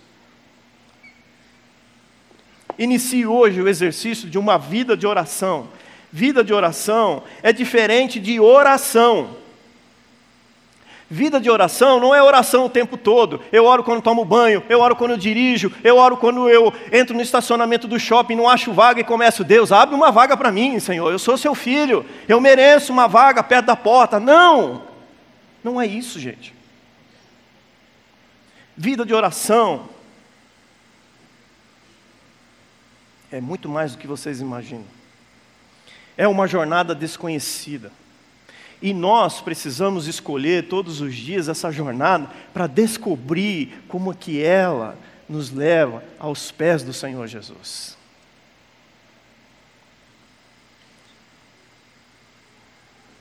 Inicie 2.77 3.25
hoje 3.25 3.61
o 3.61 3.67
exercício 3.67 4.29
de 4.29 4.37
uma 4.37 4.57
vida 4.57 4.97
de 4.97 5.05
oração. 5.05 5.69
Vida 6.11 6.43
de 6.43 6.53
oração 6.53 7.23
é 7.41 7.53
diferente 7.53 8.19
de 8.19 8.39
oração. 8.39 9.42
Vida 11.13 11.39
de 11.39 11.47
oração 11.47 11.99
não 11.99 12.15
é 12.15 12.23
oração 12.23 12.65
o 12.65 12.69
tempo 12.69 12.97
todo. 12.97 13.39
Eu 13.51 13.65
oro 13.65 13.83
quando 13.83 14.01
tomo 14.01 14.25
banho, 14.25 14.63
eu 14.67 14.79
oro 14.79 14.95
quando 14.95 15.11
eu 15.11 15.17
dirijo, 15.17 15.71
eu 15.83 15.97
oro 15.97 16.17
quando 16.17 16.49
eu 16.49 16.73
entro 16.91 17.15
no 17.15 17.21
estacionamento 17.21 17.87
do 17.87 17.99
shopping, 17.99 18.35
não 18.35 18.49
acho 18.49 18.73
vaga 18.73 18.99
e 18.99 19.03
começo, 19.03 19.43
Deus, 19.43 19.71
abre 19.71 19.93
uma 19.93 20.11
vaga 20.11 20.35
para 20.35 20.51
mim, 20.51 20.79
Senhor. 20.79 21.11
Eu 21.11 21.19
sou 21.19 21.37
seu 21.37 21.53
filho, 21.53 22.03
eu 22.27 22.41
mereço 22.41 22.91
uma 22.91 23.07
vaga 23.07 23.43
perto 23.43 23.67
da 23.67 23.75
porta. 23.75 24.19
Não! 24.19 24.81
Não 25.63 25.79
é 25.79 25.85
isso, 25.85 26.19
gente. 26.19 26.51
Vida 28.75 29.05
de 29.05 29.13
oração 29.13 29.87
é 33.31 33.39
muito 33.39 33.69
mais 33.69 33.91
do 33.91 33.99
que 33.99 34.07
vocês 34.07 34.41
imaginam. 34.41 34.87
É 36.17 36.27
uma 36.27 36.47
jornada 36.47 36.95
desconhecida. 36.95 37.91
E 38.83 38.93
nós 38.93 39.39
precisamos 39.39 40.07
escolher 40.07 40.67
todos 40.67 40.99
os 40.99 41.15
dias 41.15 41.47
essa 41.47 41.71
jornada 41.71 42.29
para 42.53 42.67
descobrir 42.67 43.81
como 43.87 44.13
que 44.13 44.43
ela 44.43 44.97
nos 45.27 45.51
leva 45.51 46.03
aos 46.19 46.51
pés 46.51 46.83
do 46.83 46.91
Senhor 46.91 47.25
Jesus. 47.25 47.97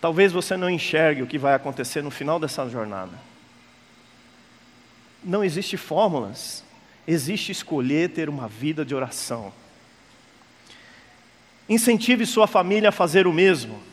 Talvez 0.01 0.33
você 0.33 0.57
não 0.57 0.69
enxergue 0.69 1.23
o 1.23 1.29
que 1.29 1.39
vai 1.39 1.55
acontecer 1.55 2.03
no 2.03 2.11
final 2.11 2.41
dessa 2.41 2.69
jornada. 2.69 3.13
Não 5.23 5.45
existe 5.45 5.77
fórmulas, 5.77 6.65
existe 7.07 7.53
escolher 7.53 8.11
ter 8.11 8.29
uma 8.29 8.49
vida 8.49 8.85
de 8.85 8.97
oração. 8.97 9.53
Incentive 11.69 12.27
sua 12.27 12.49
família 12.49 12.89
a 12.89 12.93
fazer 12.93 13.29
o 13.29 13.33
mesmo. 13.33 13.92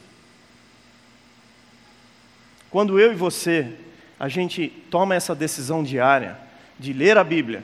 Quando 2.70 3.00
eu 3.00 3.12
e 3.12 3.16
você, 3.16 3.74
a 4.20 4.28
gente 4.28 4.68
toma 4.92 5.16
essa 5.16 5.34
decisão 5.34 5.84
diária 5.84 6.38
de 6.78 6.94
ler 6.94 7.18
a 7.18 7.24
Bíblia, 7.24 7.64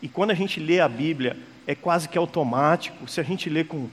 e 0.00 0.08
quando 0.08 0.32
a 0.32 0.34
gente 0.34 0.60
lê 0.60 0.80
a 0.80 0.88
Bíblia, 0.88 1.36
é 1.66 1.74
quase 1.74 2.08
que 2.08 2.18
automático, 2.18 3.08
se 3.08 3.20
a 3.20 3.22
gente 3.22 3.48
lê 3.48 3.64
com, 3.64 3.88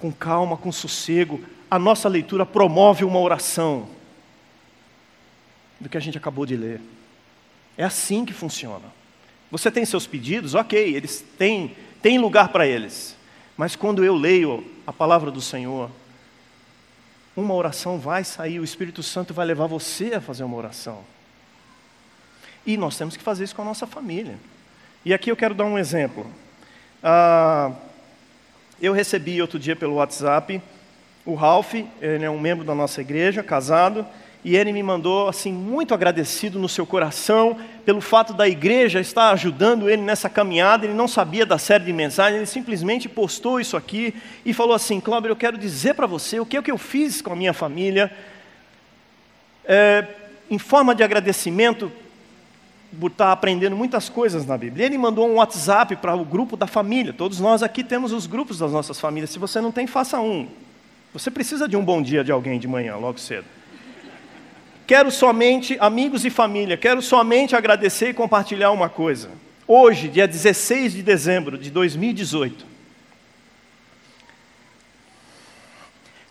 com 0.00 0.10
calma, 0.10 0.56
com 0.56 0.72
sossego, 0.72 1.40
a 1.70 1.78
nossa 1.78 2.08
leitura 2.08 2.44
promove 2.44 3.04
uma 3.04 3.18
oração 3.18 3.88
do 5.78 5.88
que 5.88 5.96
a 5.96 6.00
gente 6.00 6.18
acabou 6.18 6.44
de 6.44 6.56
ler. 6.56 6.80
É 7.76 7.84
assim 7.84 8.24
que 8.24 8.32
funciona. 8.32 8.84
Você 9.50 9.70
tem 9.70 9.84
seus 9.84 10.06
pedidos, 10.06 10.54
ok, 10.54 10.94
eles 10.94 11.24
têm, 11.38 11.76
têm 12.02 12.18
lugar 12.18 12.48
para 12.48 12.66
eles. 12.66 13.16
Mas 13.56 13.76
quando 13.76 14.04
eu 14.04 14.14
leio 14.14 14.64
a 14.86 14.92
palavra 14.92 15.30
do 15.30 15.40
Senhor, 15.40 15.90
uma 17.36 17.54
oração 17.54 17.98
vai 17.98 18.24
sair, 18.24 18.58
o 18.58 18.64
Espírito 18.64 19.02
Santo 19.02 19.32
vai 19.32 19.46
levar 19.46 19.66
você 19.66 20.14
a 20.14 20.20
fazer 20.20 20.44
uma 20.44 20.56
oração. 20.56 21.04
E 22.66 22.76
nós 22.76 22.96
temos 22.96 23.16
que 23.16 23.22
fazer 23.22 23.44
isso 23.44 23.54
com 23.54 23.62
a 23.62 23.64
nossa 23.64 23.86
família. 23.86 24.38
E 25.04 25.14
aqui 25.14 25.30
eu 25.30 25.36
quero 25.36 25.54
dar 25.54 25.64
um 25.64 25.78
exemplo. 25.78 26.26
Ah, 27.02 27.72
eu 28.80 28.92
recebi 28.92 29.40
outro 29.40 29.58
dia 29.58 29.74
pelo 29.74 29.94
WhatsApp 29.94 30.60
o 31.24 31.34
Ralph, 31.34 31.74
ele 32.00 32.24
é 32.24 32.30
um 32.30 32.40
membro 32.40 32.64
da 32.64 32.74
nossa 32.74 33.00
igreja, 33.00 33.42
casado, 33.42 34.06
e 34.44 34.56
ele 34.56 34.72
me 34.72 34.82
mandou 34.82 35.28
assim 35.28 35.52
muito 35.52 35.92
agradecido 35.92 36.58
no 36.58 36.68
seu 36.68 36.86
coração 36.86 37.58
pelo 37.84 38.00
fato 38.00 38.32
da 38.32 38.48
igreja 38.48 38.98
estar 38.98 39.30
ajudando 39.30 39.88
ele 39.88 40.00
nessa 40.00 40.30
caminhada. 40.30 40.86
Ele 40.86 40.94
não 40.94 41.06
sabia 41.06 41.44
da 41.44 41.58
série 41.58 41.84
de 41.84 41.92
mensagens, 41.92 42.36
ele 42.36 42.46
simplesmente 42.46 43.08
postou 43.08 43.60
isso 43.60 43.76
aqui 43.76 44.14
e 44.44 44.54
falou 44.54 44.74
assim: 44.74 44.98
Cláudio, 44.98 45.30
eu 45.30 45.36
quero 45.36 45.58
dizer 45.58 45.94
para 45.94 46.06
você 46.06 46.40
o 46.40 46.46
que 46.46 46.56
é 46.56 46.62
que 46.62 46.70
eu 46.70 46.78
fiz 46.78 47.20
com 47.20 47.32
a 47.32 47.36
minha 47.36 47.52
família. 47.52 48.10
É, 49.64 50.06
em 50.50 50.58
forma 50.58 50.94
de 50.94 51.02
agradecimento 51.02 51.92
por 52.98 53.10
estar 53.10 53.30
aprendendo 53.30 53.76
muitas 53.76 54.08
coisas 54.08 54.44
na 54.44 54.58
Bíblia. 54.58 54.86
Ele 54.86 54.98
mandou 54.98 55.28
um 55.28 55.34
WhatsApp 55.34 55.94
para 55.96 56.14
o 56.14 56.24
grupo 56.24 56.56
da 56.56 56.66
família. 56.66 57.12
Todos 57.12 57.38
nós 57.38 57.62
aqui 57.62 57.84
temos 57.84 58.12
os 58.12 58.26
grupos 58.26 58.58
das 58.58 58.72
nossas 58.72 58.98
famílias. 58.98 59.30
Se 59.30 59.38
você 59.38 59.60
não 59.60 59.70
tem, 59.70 59.86
faça 59.86 60.18
um. 60.18 60.48
Você 61.12 61.30
precisa 61.30 61.68
de 61.68 61.76
um 61.76 61.84
bom 61.84 62.02
dia 62.02 62.24
de 62.24 62.32
alguém 62.32 62.58
de 62.58 62.66
manhã, 62.66 62.96
logo 62.96 63.20
cedo. 63.20 63.44
Quero 64.90 65.08
somente, 65.08 65.76
amigos 65.78 66.24
e 66.24 66.30
família, 66.30 66.76
quero 66.76 67.00
somente 67.00 67.54
agradecer 67.54 68.08
e 68.08 68.12
compartilhar 68.12 68.72
uma 68.72 68.88
coisa. 68.88 69.30
Hoje, 69.64 70.08
dia 70.08 70.26
16 70.26 70.94
de 70.94 71.02
dezembro 71.04 71.56
de 71.56 71.70
2018, 71.70 72.66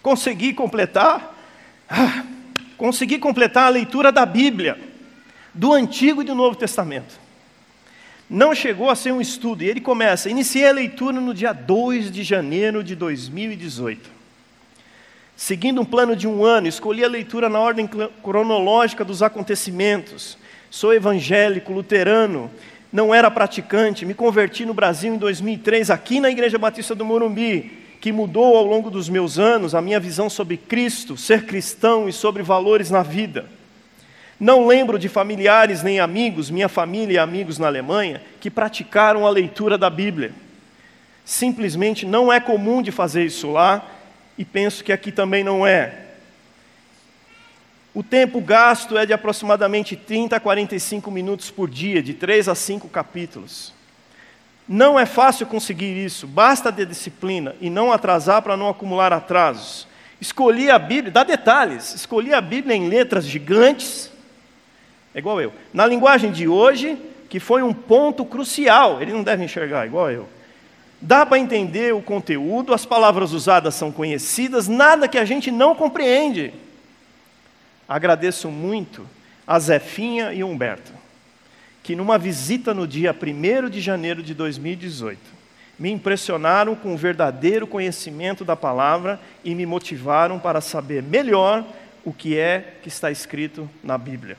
consegui 0.01 0.53
completar, 0.53 1.39
ah, 1.89 2.25
consegui 2.75 3.17
completar 3.17 3.67
a 3.67 3.69
leitura 3.69 4.11
da 4.11 4.25
Bíblia, 4.25 4.77
do 5.53 5.71
Antigo 5.71 6.21
e 6.21 6.25
do 6.25 6.35
Novo 6.35 6.57
Testamento. 6.57 7.17
Não 8.29 8.53
chegou 8.53 8.89
a 8.89 8.95
ser 8.97 9.13
um 9.13 9.21
estudo, 9.21 9.63
e 9.63 9.69
ele 9.69 9.79
começa, 9.79 10.29
iniciei 10.29 10.67
a 10.67 10.73
leitura 10.73 11.21
no 11.21 11.33
dia 11.33 11.53
2 11.53 12.11
de 12.11 12.23
janeiro 12.23 12.83
de 12.83 12.93
2018. 12.93 14.18
Seguindo 15.39 15.79
um 15.79 15.85
plano 15.85 16.17
de 16.17 16.27
um 16.27 16.43
ano, 16.43 16.67
escolhi 16.67 17.01
a 17.01 17.07
leitura 17.07 17.47
na 17.47 17.61
ordem 17.61 17.89
cronológica 18.21 19.05
dos 19.05 19.23
acontecimentos. 19.23 20.37
Sou 20.69 20.93
evangélico, 20.93 21.71
luterano, 21.71 22.51
não 22.91 23.15
era 23.15 23.31
praticante, 23.31 24.05
me 24.05 24.13
converti 24.13 24.65
no 24.65 24.73
Brasil 24.73 25.13
em 25.13 25.17
2003, 25.17 25.91
aqui 25.91 26.19
na 26.19 26.29
Igreja 26.29 26.57
Batista 26.57 26.93
do 26.93 27.05
Morumbi, 27.05 27.71
que 28.01 28.11
mudou 28.11 28.57
ao 28.57 28.65
longo 28.65 28.91
dos 28.91 29.07
meus 29.07 29.39
anos 29.39 29.73
a 29.73 29.81
minha 29.81 29.97
visão 29.97 30.29
sobre 30.29 30.57
Cristo, 30.57 31.15
ser 31.15 31.45
cristão 31.45 32.09
e 32.09 32.11
sobre 32.11 32.43
valores 32.43 32.91
na 32.91 33.01
vida. 33.01 33.45
Não 34.37 34.67
lembro 34.67 34.99
de 34.99 35.07
familiares 35.07 35.81
nem 35.81 36.01
amigos, 36.01 36.51
minha 36.51 36.67
família 36.67 37.13
e 37.13 37.17
amigos 37.17 37.57
na 37.57 37.67
Alemanha, 37.67 38.21
que 38.41 38.51
praticaram 38.51 39.25
a 39.25 39.29
leitura 39.29 39.77
da 39.77 39.89
Bíblia. 39.89 40.33
Simplesmente 41.23 42.05
não 42.05 42.31
é 42.31 42.41
comum 42.41 42.81
de 42.81 42.91
fazer 42.91 43.23
isso 43.23 43.49
lá, 43.49 43.98
e 44.39 44.45
penso 44.45 44.85
que 44.85 44.93
aqui 44.93 45.11
também 45.11 45.43
não 45.43 45.67
é. 45.67 46.05
O 47.93 48.01
tempo 48.01 48.39
gasto 48.39 48.97
é 48.97 49.05
de 49.05 49.11
aproximadamente 49.11 49.97
30 49.97 50.37
a 50.37 50.39
45 50.39 51.11
minutos 51.11 51.51
por 51.51 51.69
dia, 51.69 52.01
de 52.01 52.13
3 52.13 52.47
a 52.47 52.55
5 52.55 52.87
capítulos. 52.87 53.73
Não 54.65 54.97
é 54.97 55.05
fácil 55.05 55.45
conseguir 55.45 55.93
isso, 56.05 56.25
basta 56.25 56.71
ter 56.71 56.85
disciplina 56.85 57.53
e 57.59 57.69
não 57.69 57.91
atrasar 57.91 58.41
para 58.41 58.55
não 58.55 58.69
acumular 58.69 59.11
atrasos. 59.11 59.85
Escolhi 60.21 60.69
a 60.69 60.79
Bíblia, 60.79 61.11
dá 61.11 61.25
detalhes, 61.25 61.93
escolhi 61.93 62.33
a 62.33 62.39
Bíblia 62.39 62.77
em 62.77 62.87
letras 62.87 63.25
gigantes, 63.25 64.09
é 65.13 65.19
igual 65.19 65.41
eu. 65.41 65.51
Na 65.73 65.85
linguagem 65.85 66.31
de 66.31 66.47
hoje, 66.47 66.97
que 67.29 67.41
foi 67.41 67.61
um 67.61 67.73
ponto 67.73 68.23
crucial, 68.23 69.01
ele 69.01 69.11
não 69.11 69.23
deve 69.23 69.43
enxergar, 69.43 69.85
igual 69.85 70.09
eu. 70.09 70.29
Dá 71.01 71.25
para 71.25 71.39
entender 71.39 71.93
o 71.93 72.01
conteúdo, 72.01 72.73
as 72.73 72.85
palavras 72.85 73.31
usadas 73.31 73.75
são 73.75 73.91
conhecidas, 73.91 74.67
nada 74.67 75.07
que 75.07 75.17
a 75.17 75.23
gente 75.23 75.49
não 75.49 75.73
compreende. 75.73 76.53
Agradeço 77.87 78.49
muito 78.49 79.07
a 79.47 79.57
Zefinha 79.57 80.33
e 80.33 80.43
Humberto, 80.43 80.91
que 81.81 81.95
numa 81.95 82.17
visita 82.17 82.73
no 82.73 82.85
dia 82.85 83.15
1 83.15 83.69
de 83.69 83.79
janeiro 83.79 84.21
de 84.21 84.33
2018, 84.33 85.19
me 85.79 85.89
impressionaram 85.89 86.75
com 86.75 86.93
o 86.93 86.97
verdadeiro 86.97 87.65
conhecimento 87.65 88.43
da 88.43 88.55
palavra 88.55 89.19
e 89.43 89.55
me 89.55 89.65
motivaram 89.65 90.37
para 90.37 90.59
saber 90.59 91.01
melhor 91.01 91.65
o 92.03 92.11
que 92.11 92.37
é 92.37 92.75
que 92.83 92.89
está 92.89 93.09
escrito 93.09 93.69
na 93.81 93.97
Bíblia. 93.97 94.37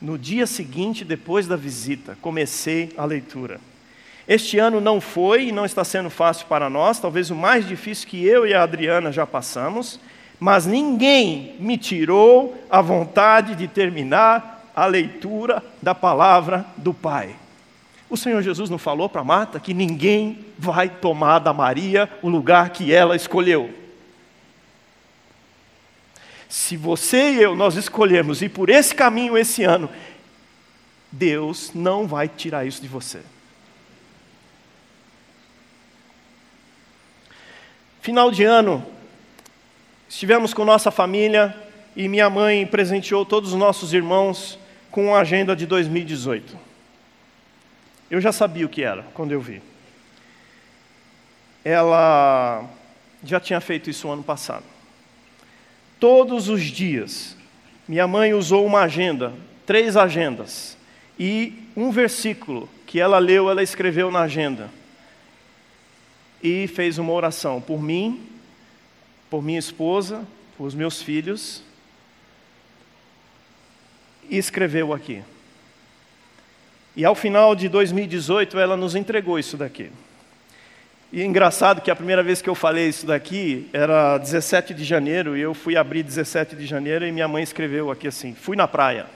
No 0.00 0.18
dia 0.18 0.46
seguinte, 0.46 1.04
depois 1.04 1.46
da 1.46 1.56
visita, 1.56 2.18
comecei 2.20 2.92
a 2.98 3.04
leitura. 3.06 3.58
Este 4.26 4.58
ano 4.58 4.80
não 4.80 5.00
foi 5.00 5.48
e 5.48 5.52
não 5.52 5.64
está 5.64 5.84
sendo 5.84 6.08
fácil 6.08 6.46
para 6.46 6.70
nós, 6.70 7.00
talvez 7.00 7.30
o 7.30 7.34
mais 7.34 7.66
difícil 7.66 8.08
que 8.08 8.24
eu 8.24 8.46
e 8.46 8.54
a 8.54 8.62
Adriana 8.62 9.10
já 9.10 9.26
passamos, 9.26 9.98
mas 10.38 10.66
ninguém 10.66 11.56
me 11.58 11.76
tirou 11.76 12.56
a 12.70 12.80
vontade 12.80 13.54
de 13.54 13.66
terminar 13.66 14.70
a 14.74 14.86
leitura 14.86 15.62
da 15.80 15.94
palavra 15.94 16.64
do 16.76 16.94
Pai. 16.94 17.36
O 18.08 18.16
Senhor 18.16 18.42
Jesus 18.42 18.68
não 18.68 18.78
falou 18.78 19.08
para 19.08 19.24
Marta 19.24 19.58
que 19.58 19.72
ninguém 19.72 20.44
vai 20.58 20.88
tomar 20.88 21.38
da 21.38 21.52
Maria 21.52 22.10
o 22.20 22.28
lugar 22.28 22.70
que 22.70 22.92
ela 22.92 23.16
escolheu. 23.16 23.70
Se 26.48 26.76
você 26.76 27.32
e 27.32 27.42
eu 27.42 27.56
nós 27.56 27.74
escolhemos 27.76 28.42
ir 28.42 28.50
por 28.50 28.68
esse 28.68 28.94
caminho 28.94 29.38
esse 29.38 29.64
ano, 29.64 29.88
Deus 31.10 31.70
não 31.74 32.06
vai 32.06 32.28
tirar 32.28 32.66
isso 32.66 32.82
de 32.82 32.88
você. 32.88 33.20
Final 38.02 38.32
de 38.32 38.42
ano, 38.42 38.84
estivemos 40.08 40.52
com 40.52 40.64
nossa 40.64 40.90
família 40.90 41.56
e 41.94 42.08
minha 42.08 42.28
mãe 42.28 42.66
presenteou 42.66 43.24
todos 43.24 43.52
os 43.52 43.56
nossos 43.56 43.92
irmãos 43.92 44.58
com 44.90 45.14
a 45.14 45.20
agenda 45.20 45.54
de 45.54 45.66
2018. 45.66 46.58
Eu 48.10 48.20
já 48.20 48.32
sabia 48.32 48.66
o 48.66 48.68
que 48.68 48.82
era 48.82 49.04
quando 49.14 49.30
eu 49.30 49.40
vi. 49.40 49.62
Ela 51.64 52.68
já 53.22 53.38
tinha 53.38 53.60
feito 53.60 53.88
isso 53.88 54.10
ano 54.10 54.24
passado. 54.24 54.64
Todos 56.00 56.48
os 56.48 56.60
dias, 56.60 57.36
minha 57.86 58.08
mãe 58.08 58.34
usou 58.34 58.66
uma 58.66 58.80
agenda, 58.80 59.32
três 59.64 59.96
agendas, 59.96 60.76
e 61.16 61.68
um 61.76 61.92
versículo 61.92 62.68
que 62.84 62.98
ela 62.98 63.20
leu, 63.20 63.48
ela 63.48 63.62
escreveu 63.62 64.10
na 64.10 64.22
agenda 64.22 64.81
e 66.42 66.66
fez 66.66 66.98
uma 66.98 67.12
oração 67.12 67.60
por 67.60 67.80
mim, 67.80 68.26
por 69.30 69.42
minha 69.42 69.58
esposa, 69.58 70.26
por 70.56 70.66
os 70.66 70.74
meus 70.74 71.00
filhos, 71.00 71.62
e 74.28 74.36
escreveu 74.36 74.92
aqui. 74.92 75.22
E 76.96 77.04
ao 77.04 77.14
final 77.14 77.54
de 77.54 77.68
2018 77.68 78.58
ela 78.58 78.76
nos 78.76 78.94
entregou 78.94 79.38
isso 79.38 79.56
daqui. 79.56 79.90
E 81.12 81.20
é 81.20 81.24
engraçado 81.24 81.82
que 81.82 81.90
a 81.90 81.96
primeira 81.96 82.22
vez 82.22 82.40
que 82.40 82.48
eu 82.48 82.54
falei 82.54 82.88
isso 82.88 83.06
daqui 83.06 83.68
era 83.72 84.16
17 84.18 84.72
de 84.72 84.82
janeiro, 84.82 85.36
e 85.36 85.40
eu 85.40 85.52
fui 85.52 85.76
abrir 85.76 86.02
17 86.02 86.56
de 86.56 86.66
janeiro 86.66 87.06
e 87.06 87.12
minha 87.12 87.28
mãe 87.28 87.42
escreveu 87.42 87.90
aqui 87.90 88.08
assim: 88.08 88.34
fui 88.34 88.56
na 88.56 88.66
praia. 88.66 89.06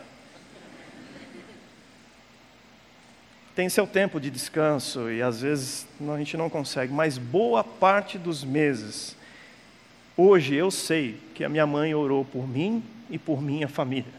Tem 3.57 3.71
seu 3.71 3.87
tempo 3.87 4.21
de 4.21 4.31
descanso 4.31 5.11
e 5.11 5.23
às 5.23 5.41
vezes 5.41 5.89
a 5.99 6.19
gente 6.19 6.37
não 6.37 6.51
consegue, 6.51 6.93
mas 6.93 7.17
boa 7.17 7.65
parte 7.65 8.19
dos 8.19 8.45
meses, 8.45 9.17
hoje 10.15 10.55
eu 10.55 10.71
sei 10.71 11.19
que 11.35 11.43
a 11.43 11.49
minha 11.49 11.67
mãe 11.67 11.95
orou 11.95 12.23
por 12.23 12.47
mim 12.47 12.85
e 13.11 13.19
por 13.19 13.41
minha 13.41 13.67
família. 13.67 14.13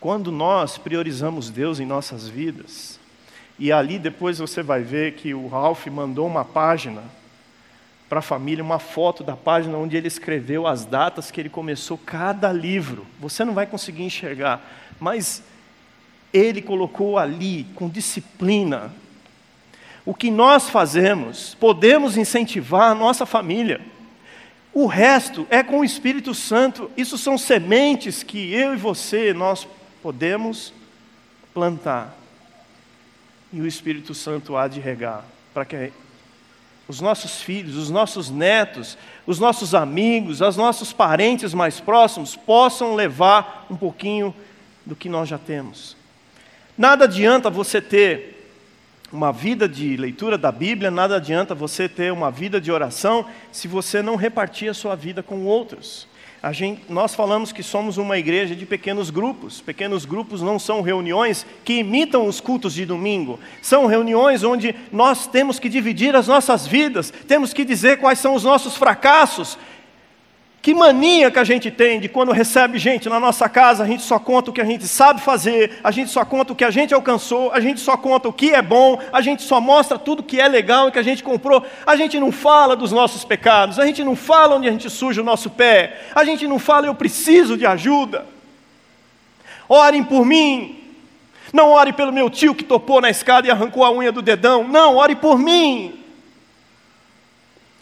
Quando 0.00 0.32
nós 0.32 0.76
priorizamos 0.76 1.50
Deus 1.50 1.78
em 1.78 1.86
nossas 1.86 2.28
vidas, 2.28 2.98
E 3.58 3.70
ali 3.70 3.98
depois 3.98 4.38
você 4.38 4.62
vai 4.62 4.82
ver 4.82 5.14
que 5.14 5.32
o 5.32 5.46
Ralph 5.46 5.86
mandou 5.86 6.26
uma 6.26 6.44
página 6.44 7.04
para 8.08 8.18
a 8.18 8.22
família, 8.22 8.62
uma 8.62 8.78
foto 8.78 9.24
da 9.24 9.36
página 9.36 9.76
onde 9.78 9.96
ele 9.96 10.08
escreveu 10.08 10.66
as 10.66 10.84
datas 10.84 11.30
que 11.30 11.40
ele 11.40 11.48
começou 11.48 11.98
cada 11.98 12.52
livro. 12.52 13.06
Você 13.18 13.44
não 13.44 13.54
vai 13.54 13.66
conseguir 13.66 14.02
enxergar, 14.02 14.62
mas 15.00 15.42
ele 16.32 16.60
colocou 16.60 17.18
ali 17.18 17.64
com 17.74 17.88
disciplina. 17.88 18.92
O 20.04 20.14
que 20.14 20.30
nós 20.30 20.68
fazemos, 20.68 21.54
podemos 21.54 22.16
incentivar 22.16 22.90
a 22.90 22.94
nossa 22.94 23.24
família. 23.24 23.80
O 24.72 24.86
resto 24.86 25.46
é 25.48 25.62
com 25.62 25.80
o 25.80 25.84
Espírito 25.84 26.34
Santo. 26.34 26.90
Isso 26.96 27.16
são 27.16 27.38
sementes 27.38 28.22
que 28.22 28.52
eu 28.52 28.74
e 28.74 28.76
você 28.76 29.32
nós 29.32 29.66
podemos 30.02 30.74
plantar. 31.54 32.14
E 33.52 33.60
o 33.60 33.66
Espírito 33.66 34.12
Santo 34.12 34.56
há 34.56 34.66
de 34.66 34.80
regar 34.80 35.24
para 35.54 35.64
que 35.64 35.92
os 36.88 37.00
nossos 37.00 37.40
filhos, 37.40 37.76
os 37.76 37.90
nossos 37.90 38.30
netos, 38.30 38.98
os 39.26 39.38
nossos 39.38 39.74
amigos, 39.74 40.40
os 40.40 40.56
nossos 40.56 40.92
parentes 40.92 41.54
mais 41.54 41.80
próximos 41.80 42.36
possam 42.36 42.94
levar 42.94 43.66
um 43.70 43.76
pouquinho 43.76 44.34
do 44.84 44.94
que 44.94 45.08
nós 45.08 45.28
já 45.28 45.38
temos. 45.38 45.96
Nada 46.76 47.04
adianta 47.04 47.48
você 47.48 47.80
ter 47.80 48.34
uma 49.10 49.32
vida 49.32 49.68
de 49.68 49.96
leitura 49.96 50.36
da 50.36 50.50
Bíblia, 50.50 50.90
nada 50.90 51.16
adianta 51.16 51.54
você 51.54 51.88
ter 51.88 52.12
uma 52.12 52.30
vida 52.30 52.60
de 52.60 52.72
oração 52.72 53.24
se 53.52 53.68
você 53.68 54.02
não 54.02 54.16
repartir 54.16 54.68
a 54.68 54.74
sua 54.74 54.96
vida 54.96 55.22
com 55.22 55.44
outros. 55.44 56.06
Gente, 56.52 56.82
nós 56.88 57.14
falamos 57.14 57.52
que 57.52 57.62
somos 57.62 57.96
uma 57.96 58.18
igreja 58.18 58.54
de 58.54 58.66
pequenos 58.66 59.08
grupos. 59.08 59.60
Pequenos 59.60 60.04
grupos 60.04 60.42
não 60.42 60.58
são 60.58 60.82
reuniões 60.82 61.46
que 61.64 61.78
imitam 61.78 62.26
os 62.26 62.40
cultos 62.40 62.74
de 62.74 62.84
domingo. 62.84 63.40
São 63.62 63.86
reuniões 63.86 64.44
onde 64.44 64.74
nós 64.92 65.26
temos 65.26 65.58
que 65.58 65.68
dividir 65.68 66.14
as 66.14 66.28
nossas 66.28 66.66
vidas, 66.66 67.12
temos 67.26 67.52
que 67.52 67.64
dizer 67.64 67.98
quais 67.98 68.18
são 68.18 68.34
os 68.34 68.44
nossos 68.44 68.76
fracassos, 68.76 69.56
que 70.64 70.72
mania 70.72 71.30
que 71.30 71.38
a 71.38 71.44
gente 71.44 71.70
tem 71.70 72.00
de 72.00 72.08
quando 72.08 72.32
recebe 72.32 72.78
gente 72.78 73.06
na 73.06 73.20
nossa 73.20 73.50
casa, 73.50 73.84
a 73.84 73.86
gente 73.86 74.02
só 74.02 74.18
conta 74.18 74.48
o 74.48 74.52
que 74.54 74.62
a 74.62 74.64
gente 74.64 74.88
sabe 74.88 75.20
fazer, 75.20 75.78
a 75.84 75.90
gente 75.90 76.10
só 76.10 76.24
conta 76.24 76.54
o 76.54 76.56
que 76.56 76.64
a 76.64 76.70
gente 76.70 76.94
alcançou, 76.94 77.52
a 77.52 77.60
gente 77.60 77.80
só 77.80 77.98
conta 77.98 78.30
o 78.30 78.32
que 78.32 78.54
é 78.54 78.62
bom, 78.62 78.98
a 79.12 79.20
gente 79.20 79.42
só 79.42 79.60
mostra 79.60 79.98
tudo 79.98 80.22
que 80.22 80.40
é 80.40 80.48
legal 80.48 80.88
e 80.88 80.92
que 80.92 80.98
a 80.98 81.02
gente 81.02 81.22
comprou. 81.22 81.62
A 81.86 81.96
gente 81.96 82.18
não 82.18 82.32
fala 82.32 82.74
dos 82.74 82.92
nossos 82.92 83.26
pecados, 83.26 83.78
a 83.78 83.84
gente 83.84 84.02
não 84.02 84.16
fala 84.16 84.56
onde 84.56 84.66
a 84.66 84.72
gente 84.72 84.88
suja 84.88 85.20
o 85.20 85.24
nosso 85.24 85.50
pé, 85.50 86.00
a 86.14 86.24
gente 86.24 86.48
não 86.48 86.58
fala 86.58 86.86
eu 86.86 86.94
preciso 86.94 87.58
de 87.58 87.66
ajuda. 87.66 88.24
Orem 89.68 90.02
por 90.02 90.24
mim. 90.24 90.80
Não 91.52 91.72
ore 91.72 91.92
pelo 91.92 92.10
meu 92.10 92.30
tio 92.30 92.54
que 92.54 92.64
topou 92.64 93.02
na 93.02 93.10
escada 93.10 93.46
e 93.46 93.50
arrancou 93.50 93.84
a 93.84 93.92
unha 93.92 94.10
do 94.10 94.22
dedão. 94.22 94.66
Não, 94.66 94.96
ore 94.96 95.14
por 95.14 95.38
mim. 95.38 96.02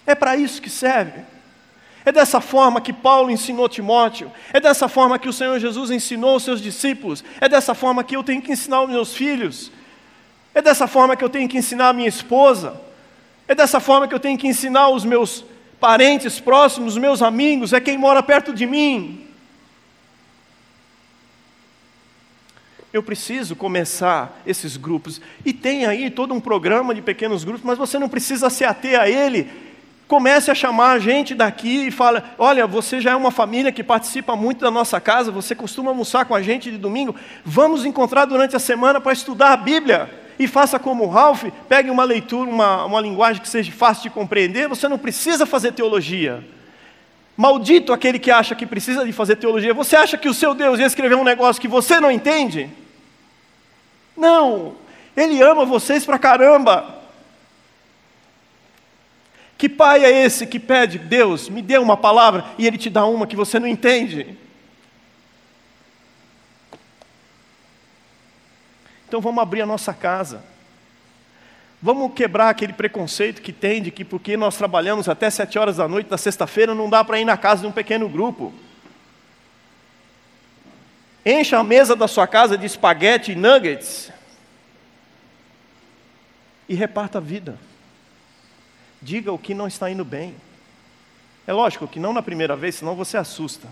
É 0.05 0.16
para 0.16 0.35
isso 0.35 0.61
que 0.61 0.68
serve. 0.68 1.31
É 2.05 2.11
dessa 2.11 2.41
forma 2.41 2.81
que 2.81 2.93
Paulo 2.93 3.31
ensinou 3.31 3.69
Timóteo, 3.69 4.31
é 4.53 4.59
dessa 4.59 4.88
forma 4.88 5.19
que 5.19 5.29
o 5.29 5.33
Senhor 5.33 5.59
Jesus 5.59 5.91
ensinou 5.91 6.37
os 6.37 6.43
seus 6.43 6.61
discípulos, 6.61 7.23
é 7.41 7.49
dessa 7.49 7.75
forma 7.75 8.03
que 8.03 8.17
eu 8.17 8.25
tenho 8.25 8.43
que 8.43 8.51
ensinar 8.51 8.83
os 8.83 8.91
meus 8.91 9.15
filhos, 9.15 9.71
é 10.53 10.61
dessa 10.61 10.88
forma 10.88 11.17
que 11.17 11.25
eu 11.25 11.31
tenho 11.31 11.49
que 11.49 11.57
ensinar 11.57 11.91
a 11.91 11.93
minha 11.93 12.09
esposa, 12.09 12.81
é 13.47 13.55
dessa 13.55 13.79
forma 13.79 14.09
que 14.09 14.15
eu 14.15 14.21
tenho 14.21 14.37
que 14.37 14.49
ensinar 14.49 14.88
os 14.88 15.05
meus 15.05 15.45
parentes 15.79 16.41
próximos, 16.41 16.95
os 16.95 17.01
meus 17.01 17.23
amigos, 17.23 17.73
é 17.73 17.81
quem 17.81 17.97
mora 17.97 18.23
perto 18.23 18.53
de 18.53 18.67
mim. 18.67 19.27
Eu 22.93 23.03
preciso 23.03 23.57
começar 23.57 24.43
esses 24.47 24.77
grupos. 24.77 25.21
E 25.47 25.53
tem 25.53 25.87
aí 25.87 26.11
todo 26.11 26.35
um 26.35 26.41
programa 26.41 26.95
de 26.95 27.01
pequenos 27.01 27.43
grupos, 27.43 27.65
mas 27.65 27.79
você 27.79 27.99
não 27.99 28.09
precisa 28.09 28.51
se 28.51 28.65
ater 28.65 29.01
a 29.01 29.09
ele 29.09 29.72
Comece 30.09 30.51
a 30.51 30.55
chamar 30.55 30.93
a 30.93 30.99
gente 30.99 31.35
daqui 31.35 31.87
e 31.87 31.91
fala: 31.91 32.23
olha, 32.38 32.67
você 32.67 33.01
já 33.01 33.12
é 33.12 33.17
uma 33.17 33.31
família 33.31 33.73
que 33.73 33.83
participa 33.83 34.37
muito 34.37 34.61
da 34.61 34.71
nossa 34.71 35.01
casa, 35.01 35.31
você 35.31 35.55
costuma 35.55 35.91
almoçar 35.91 36.25
com 36.25 36.35
a 36.35 36.43
gente 36.43 36.71
de 36.71 36.79
domingo, 36.79 37.15
vamos 37.45 37.85
encontrar 37.85 38.27
durante 38.27 38.55
a 38.55 38.59
semana 38.59 39.01
para 39.01 39.12
estudar 39.12 39.53
a 39.53 39.57
Bíblia. 39.57 40.11
E 40.38 40.47
faça 40.47 40.79
como 40.79 41.05
o 41.05 41.09
Ralph, 41.09 41.45
pegue 41.69 41.91
uma 41.91 42.05
leitura, 42.05 42.51
uma, 42.51 42.85
uma 42.85 43.01
linguagem 43.01 43.41
que 43.41 43.49
seja 43.49 43.71
fácil 43.71 44.05
de 44.05 44.11
compreender, 44.11 44.69
você 44.69 44.88
não 44.88 44.99
precisa 44.99 45.47
fazer 45.47 45.73
teologia. 45.73 46.43
Maldito 47.37 47.93
aquele 47.93 48.19
que 48.19 48.31
acha 48.31 48.55
que 48.55 48.67
precisa 48.67 49.05
de 49.05 49.12
fazer 49.12 49.37
teologia. 49.37 49.73
Você 49.73 49.97
acha 49.97 50.19
que 50.19 50.29
o 50.29 50.35
seu 50.35 50.55
Deus 50.55 50.79
ia 50.79 50.87
escrever 50.87 51.15
um 51.15 51.25
negócio 51.25 51.61
que 51.61 51.69
você 51.69 51.99
não 52.01 52.11
entende? 52.11 52.69
Não, 54.17 54.75
Ele 55.17 55.43
ama 55.43 55.65
vocês 55.65 56.05
pra 56.05 56.19
caramba. 56.19 57.02
Que 59.62 59.68
pai 59.68 60.05
é 60.05 60.11
esse 60.11 60.44
que 60.44 60.59
pede, 60.59 60.98
Deus, 60.98 61.48
me 61.48 61.62
dê 61.62 61.79
uma 61.79 61.96
palavra 61.96 62.46
e 62.59 62.66
ele 62.66 62.77
te 62.77 62.90
dá 62.90 63.07
uma 63.07 63.29
que 63.29 63.37
você 63.37 63.61
não 63.61 63.68
entende? 63.68 64.37
Então 69.07 69.20
vamos 69.20 69.40
abrir 69.40 69.62
a 69.62 69.66
nossa 69.66 69.94
casa. 69.94 70.42
Vamos 71.81 72.12
quebrar 72.12 72.48
aquele 72.48 72.72
preconceito 72.72 73.40
que 73.40 73.53
tem 73.53 73.81
de 73.81 73.92
que 73.92 74.05
porque 74.05 74.37
nós 74.37 74.57
trabalhamos 74.57 75.09
até 75.09 75.31
sete 75.31 75.57
horas 75.61 75.77
da 75.77 75.87
noite 75.87 76.11
da 76.11 76.18
sexta-feira 76.18 76.75
não 76.75 76.90
dá 76.90 77.05
para 77.05 77.20
ir 77.20 77.25
na 77.25 77.37
casa 77.37 77.61
de 77.61 77.68
um 77.68 77.72
pequeno 77.72 78.09
grupo. 78.09 78.53
Encha 81.25 81.61
a 81.61 81.62
mesa 81.62 81.94
da 81.94 82.09
sua 82.09 82.27
casa 82.27 82.59
de 82.59 82.66
espaguete 82.66 83.31
e 83.31 83.37
nuggets 83.37 84.11
e 86.68 86.75
reparta 86.75 87.18
a 87.18 87.20
vida. 87.20 87.57
Diga 89.03 89.33
o 89.33 89.38
que 89.38 89.53
não 89.53 89.67
está 89.67 89.91
indo 89.91 90.05
bem. 90.05 90.37
É 91.45 91.53
lógico 91.53 91.88
que 91.88 91.99
não 91.99 92.12
na 92.12 92.23
primeira 92.23 92.55
vez, 92.55 92.77
senão 92.77 92.95
você 92.95 93.17
assusta. 93.17 93.69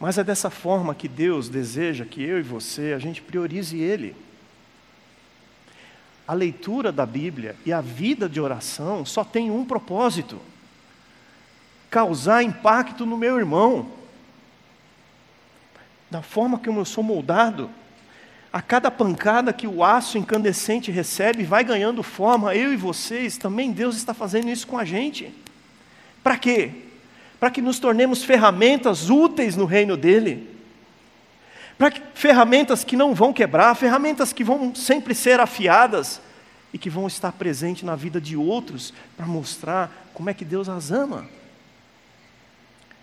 Mas 0.00 0.16
é 0.16 0.24
dessa 0.24 0.48
forma 0.48 0.94
que 0.94 1.06
Deus 1.06 1.48
deseja 1.48 2.06
que 2.06 2.22
eu 2.22 2.38
e 2.38 2.42
você, 2.42 2.94
a 2.94 2.98
gente 2.98 3.20
priorize 3.20 3.78
Ele. 3.78 4.16
A 6.26 6.32
leitura 6.32 6.90
da 6.90 7.04
Bíblia 7.04 7.56
e 7.66 7.72
a 7.72 7.80
vida 7.80 8.28
de 8.28 8.40
oração 8.40 9.04
só 9.04 9.22
tem 9.22 9.50
um 9.50 9.64
propósito: 9.64 10.40
causar 11.90 12.42
impacto 12.42 13.04
no 13.04 13.18
meu 13.18 13.38
irmão, 13.38 13.90
da 16.10 16.22
forma 16.22 16.58
como 16.58 16.80
eu 16.80 16.84
sou 16.86 17.04
moldado 17.04 17.68
a 18.58 18.60
cada 18.60 18.90
pancada 18.90 19.52
que 19.52 19.68
o 19.68 19.84
aço 19.84 20.18
incandescente 20.18 20.90
recebe, 20.90 21.44
vai 21.44 21.62
ganhando 21.62 22.02
forma, 22.02 22.56
eu 22.56 22.72
e 22.72 22.76
vocês, 22.76 23.38
também 23.38 23.70
Deus 23.70 23.94
está 23.94 24.12
fazendo 24.12 24.50
isso 24.50 24.66
com 24.66 24.76
a 24.76 24.84
gente. 24.84 25.32
Para 26.24 26.36
quê? 26.36 26.72
Para 27.38 27.52
que 27.52 27.62
nos 27.62 27.78
tornemos 27.78 28.24
ferramentas 28.24 29.10
úteis 29.10 29.54
no 29.54 29.64
reino 29.64 29.96
dEle. 29.96 30.58
Para 31.78 31.92
que 31.92 32.02
ferramentas 32.14 32.82
que 32.82 32.96
não 32.96 33.14
vão 33.14 33.32
quebrar, 33.32 33.76
ferramentas 33.76 34.32
que 34.32 34.42
vão 34.42 34.74
sempre 34.74 35.14
ser 35.14 35.38
afiadas 35.38 36.20
e 36.72 36.78
que 36.78 36.90
vão 36.90 37.06
estar 37.06 37.30
presentes 37.30 37.84
na 37.84 37.94
vida 37.94 38.20
de 38.20 38.36
outros 38.36 38.92
para 39.16 39.24
mostrar 39.24 40.10
como 40.12 40.30
é 40.30 40.34
que 40.34 40.44
Deus 40.44 40.68
as 40.68 40.90
ama. 40.90 41.28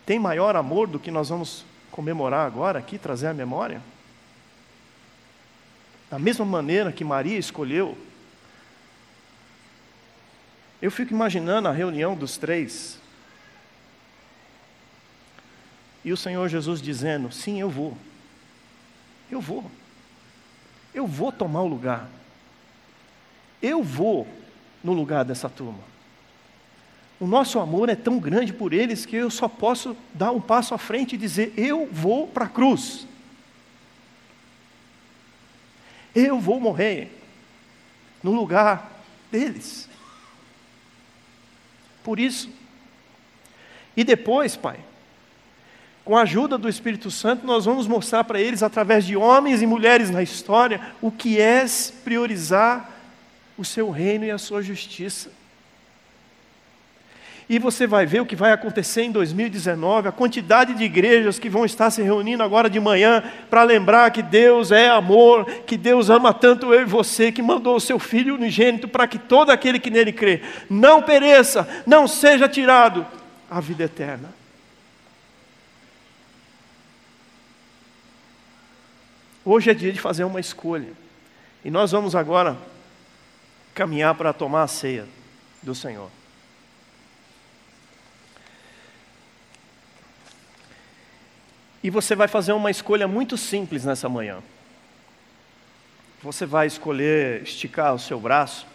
Tem 0.05 0.19
maior 0.19 0.57
amor 0.57 0.85
do 0.85 0.99
que 0.99 1.09
nós 1.09 1.29
vamos 1.29 1.63
comemorar 1.91 2.45
agora 2.45 2.77
aqui, 2.77 2.97
trazer 2.97 3.27
à 3.27 3.33
memória? 3.33 3.94
Da 6.09 6.19
mesma 6.19 6.45
maneira 6.45 6.91
que 6.91 7.03
Maria 7.03 7.37
escolheu. 7.37 7.97
Eu 10.81 10.91
fico 10.91 11.13
imaginando 11.13 11.67
a 11.67 11.71
reunião 11.71 12.15
dos 12.15 12.37
três. 12.37 12.99
E 16.03 16.11
o 16.11 16.17
Senhor 16.17 16.47
Jesus 16.47 16.81
dizendo: 16.81 17.31
Sim, 17.31 17.59
eu 17.59 17.69
vou. 17.69 17.97
Eu 19.31 19.41
vou. 19.41 19.69
Eu 20.93 21.07
vou 21.07 21.31
tomar 21.31 21.63
o 21.63 21.67
lugar. 21.67 22.07
Eu 23.61 23.81
vou 23.81 24.27
no 24.83 24.93
lugar 24.93 25.25
dessa 25.25 25.49
turma. 25.49 25.83
O 27.19 27.25
nosso 27.25 27.59
amor 27.59 27.89
é 27.89 27.95
tão 27.95 28.19
grande 28.19 28.53
por 28.53 28.73
eles 28.73 29.05
que 29.05 29.15
eu 29.15 29.31
só 29.31 29.47
posso 29.47 29.97
dar 30.13 30.31
um 30.31 30.41
passo 30.41 30.75
à 30.75 30.77
frente 30.77 31.15
e 31.15 31.17
dizer: 31.17 31.53
Eu 31.57 31.87
vou 31.91 32.27
para 32.27 32.45
a 32.45 32.49
cruz. 32.49 33.07
Eu 36.15 36.39
vou 36.39 36.59
morrer 36.59 37.11
no 38.23 38.31
lugar 38.31 39.03
deles. 39.29 39.89
Por 42.03 42.19
isso. 42.19 42.49
E 43.97 44.03
depois, 44.03 44.55
Pai, 44.55 44.79
com 46.05 46.15
a 46.15 46.21
ajuda 46.21 46.57
do 46.57 46.69
Espírito 46.69 47.09
Santo, 47.09 47.45
nós 47.45 47.65
vamos 47.65 47.87
mostrar 47.87 48.23
para 48.23 48.39
eles, 48.39 48.61
através 48.61 49.05
de 49.05 49.17
homens 49.17 49.61
e 49.61 49.65
mulheres 49.65 50.09
na 50.09 50.21
história, 50.21 50.79
o 51.01 51.11
que 51.11 51.41
é 51.41 51.65
priorizar 52.03 52.91
o 53.57 53.65
seu 53.65 53.89
reino 53.89 54.23
e 54.23 54.31
a 54.31 54.37
sua 54.37 54.61
justiça. 54.61 55.31
E 57.47 57.59
você 57.59 57.85
vai 57.85 58.07
ver 58.07 58.21
o 58.21 58.25
que 58.25 58.35
vai 58.35 58.51
acontecer 58.51 59.03
em 59.03 59.11
2019, 59.11 60.07
a 60.07 60.11
quantidade 60.11 60.73
de 60.73 60.83
igrejas 60.83 61.37
que 61.37 61.47
vão 61.47 61.63
estar 61.63 61.91
se 61.91 62.01
reunindo 62.01 62.41
agora 62.41 62.67
de 62.67 62.79
manhã 62.79 63.23
para 63.51 63.61
lembrar 63.61 64.09
que 64.09 64.23
Deus 64.23 64.71
é 64.71 64.89
amor, 64.89 65.45
que 65.67 65.77
Deus 65.77 66.09
ama 66.09 66.33
tanto 66.33 66.73
eu 66.73 66.81
e 66.81 66.85
você, 66.85 67.31
que 67.31 67.43
mandou 67.43 67.75
o 67.75 67.81
seu 67.81 67.99
Filho 67.99 68.33
unigênito 68.33 68.87
para 68.87 69.07
que 69.07 69.19
todo 69.19 69.51
aquele 69.51 69.79
que 69.79 69.91
nele 69.91 70.11
crê 70.11 70.41
não 70.67 71.03
pereça, 71.03 71.83
não 71.85 72.07
seja 72.07 72.49
tirado 72.49 73.05
à 73.49 73.59
vida 73.59 73.83
eterna. 73.83 74.33
Hoje 79.45 79.69
é 79.69 79.73
dia 79.75 79.93
de 79.93 80.01
fazer 80.01 80.23
uma 80.23 80.39
escolha. 80.39 80.91
E 81.63 81.69
nós 81.69 81.91
vamos 81.91 82.15
agora 82.15 82.57
caminhar 83.75 84.15
para 84.15 84.33
tomar 84.33 84.63
a 84.63 84.67
ceia 84.67 85.05
do 85.61 85.75
Senhor. 85.75 86.09
E 91.85 91.89
você 91.91 92.15
vai 92.15 92.27
fazer 92.27 92.51
uma 92.51 92.71
escolha 92.71 93.07
muito 93.07 93.37
simples 93.37 93.85
nessa 93.85 94.09
manhã. 94.09 94.41
Você 96.23 96.43
vai 96.43 96.65
escolher 96.65 97.43
esticar 97.43 97.93
o 97.93 97.99
seu 97.99 98.19
braço 98.19 98.65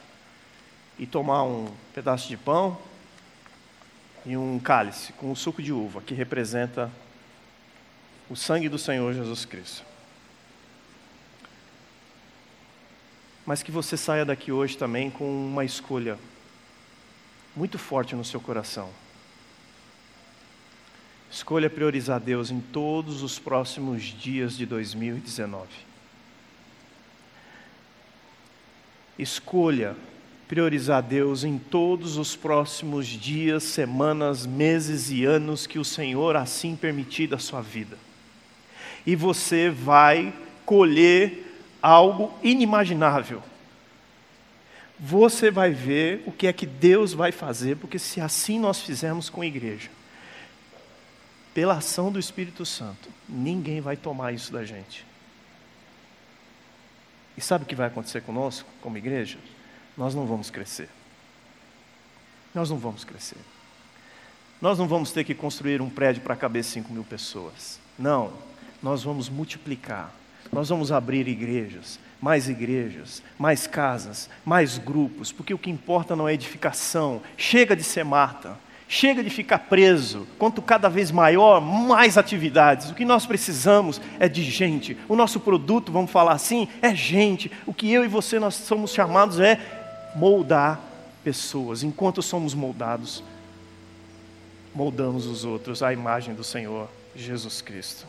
e 0.97 1.09
tomar 1.09 1.43
um 1.43 1.75
pedaço 1.93 2.29
de 2.29 2.37
pão 2.37 2.79
e 4.25 4.37
um 4.37 4.61
cálice 4.61 5.13
com 5.15 5.33
o 5.33 5.35
suco 5.35 5.61
de 5.61 5.73
uva, 5.73 6.01
que 6.01 6.15
representa 6.15 6.89
o 8.31 8.37
sangue 8.37 8.69
do 8.69 8.79
Senhor 8.79 9.13
Jesus 9.13 9.45
Cristo. 9.45 9.85
Mas 13.45 13.61
que 13.61 13.73
você 13.73 13.97
saia 13.97 14.25
daqui 14.25 14.53
hoje 14.53 14.79
também 14.79 15.11
com 15.11 15.25
uma 15.25 15.65
escolha 15.65 16.17
muito 17.57 17.77
forte 17.77 18.15
no 18.15 18.25
seu 18.25 18.41
coração. 18.41 18.89
Escolha 21.31 21.71
priorizar 21.71 22.19
Deus 22.19 22.51
em 22.51 22.61
todos 22.61 23.23
os 23.23 23.39
próximos 23.39 24.03
dias 24.03 24.57
de 24.57 24.67
2019. 24.67 25.69
Escolha 29.17 29.97
priorizar 30.49 31.01
Deus 31.01 31.45
em 31.45 31.57
todos 31.57 32.17
os 32.17 32.35
próximos 32.35 33.07
dias, 33.07 33.63
semanas, 33.63 34.45
meses 34.45 35.09
e 35.11 35.25
anos 35.25 35.65
que 35.65 35.79
o 35.79 35.85
Senhor 35.85 36.35
assim 36.35 36.75
permitir 36.75 37.29
da 37.29 37.39
sua 37.39 37.61
vida. 37.61 37.97
E 39.07 39.15
você 39.15 39.71
vai 39.71 40.35
colher 40.67 41.55
algo 41.81 42.35
inimaginável. 42.43 43.41
Você 44.99 45.51
vai 45.53 45.71
ver 45.71 46.25
o 46.27 46.33
que 46.33 46.49
é 46.49 46.53
que 46.53 46.67
Deus 46.67 47.13
vai 47.13 47.31
fazer, 47.31 47.77
porque 47.77 47.99
se 47.99 48.21
assim 48.21 48.59
nós 48.59 48.81
fizermos 48.81 49.31
com 49.31 49.43
a 49.43 49.47
igreja, 49.47 49.89
pela 51.53 51.79
ação 51.79 52.13
do 52.13 52.19
Espírito 52.19 52.65
Santo, 52.65 53.09
ninguém 53.29 53.81
vai 53.81 53.97
tomar 53.97 54.33
isso 54.33 54.53
da 54.53 54.65
gente. 54.65 55.07
E 57.37 57.41
sabe 57.41 57.65
o 57.65 57.67
que 57.67 57.75
vai 57.75 57.87
acontecer 57.87 58.21
conosco, 58.23 58.69
como 58.81 58.99
igreja? 58.99 59.39
Nós 59.97 60.15
não 60.15 60.27
vamos 60.27 60.51
crescer. 60.51 60.89
Nós 62.55 62.71
não 62.71 62.79
vamos 62.79 63.05
crescer. 63.05 63.39
Nós 64.61 64.79
não 64.79 64.87
vamos 64.87 65.11
ter 65.13 65.25
que 65.25 65.35
construir 65.35 65.81
um 65.81 65.89
prédio 65.89 66.23
para 66.23 66.37
caber 66.37 66.63
5 66.63 66.93
mil 66.93 67.05
pessoas. 67.05 67.81
Não, 67.99 68.33
nós 68.83 69.03
vamos 69.03 69.29
multiplicar. 69.29 70.13
Nós 70.53 70.69
vamos 70.69 70.91
abrir 70.91 71.29
igrejas, 71.29 71.99
mais 72.21 72.49
igrejas, 72.49 73.23
mais 73.39 73.67
casas, 73.67 74.29
mais 74.45 74.79
grupos, 74.79 75.33
porque 75.33 75.55
o 75.55 75.59
que 75.59 75.71
importa 75.71 76.17
não 76.17 76.29
é 76.29 76.35
edificação. 76.35 77.23
Chega 77.37 77.77
de 77.77 77.85
ser 77.85 78.05
Marta. 78.05 78.59
Chega 78.93 79.23
de 79.23 79.31
ficar 79.31 79.61
preso. 79.61 80.27
Quanto 80.37 80.61
cada 80.61 80.89
vez 80.89 81.13
maior, 81.13 81.61
mais 81.61 82.19
atividades. 82.19 82.91
O 82.91 82.95
que 82.95 83.05
nós 83.05 83.25
precisamos 83.25 84.01
é 84.19 84.29
de 84.29 84.43
gente. 84.43 84.99
O 85.09 85.15
nosso 85.15 85.39
produto, 85.39 85.93
vamos 85.93 86.11
falar 86.11 86.33
assim, 86.33 86.67
é 86.83 86.93
gente. 86.93 87.53
O 87.65 87.73
que 87.73 87.89
eu 87.93 88.05
e 88.05 88.09
você 88.09 88.41
nós 88.41 88.57
somos 88.57 88.93
chamados 88.93 89.39
é 89.39 89.61
moldar 90.17 90.81
pessoas. 91.23 91.85
Enquanto 91.85 92.21
somos 92.21 92.53
moldados, 92.53 93.23
moldamos 94.75 95.25
os 95.25 95.45
outros 95.45 95.85
à 95.85 95.93
imagem 95.93 96.35
do 96.35 96.43
Senhor 96.43 96.89
Jesus 97.15 97.63
Cristo. 97.63 98.09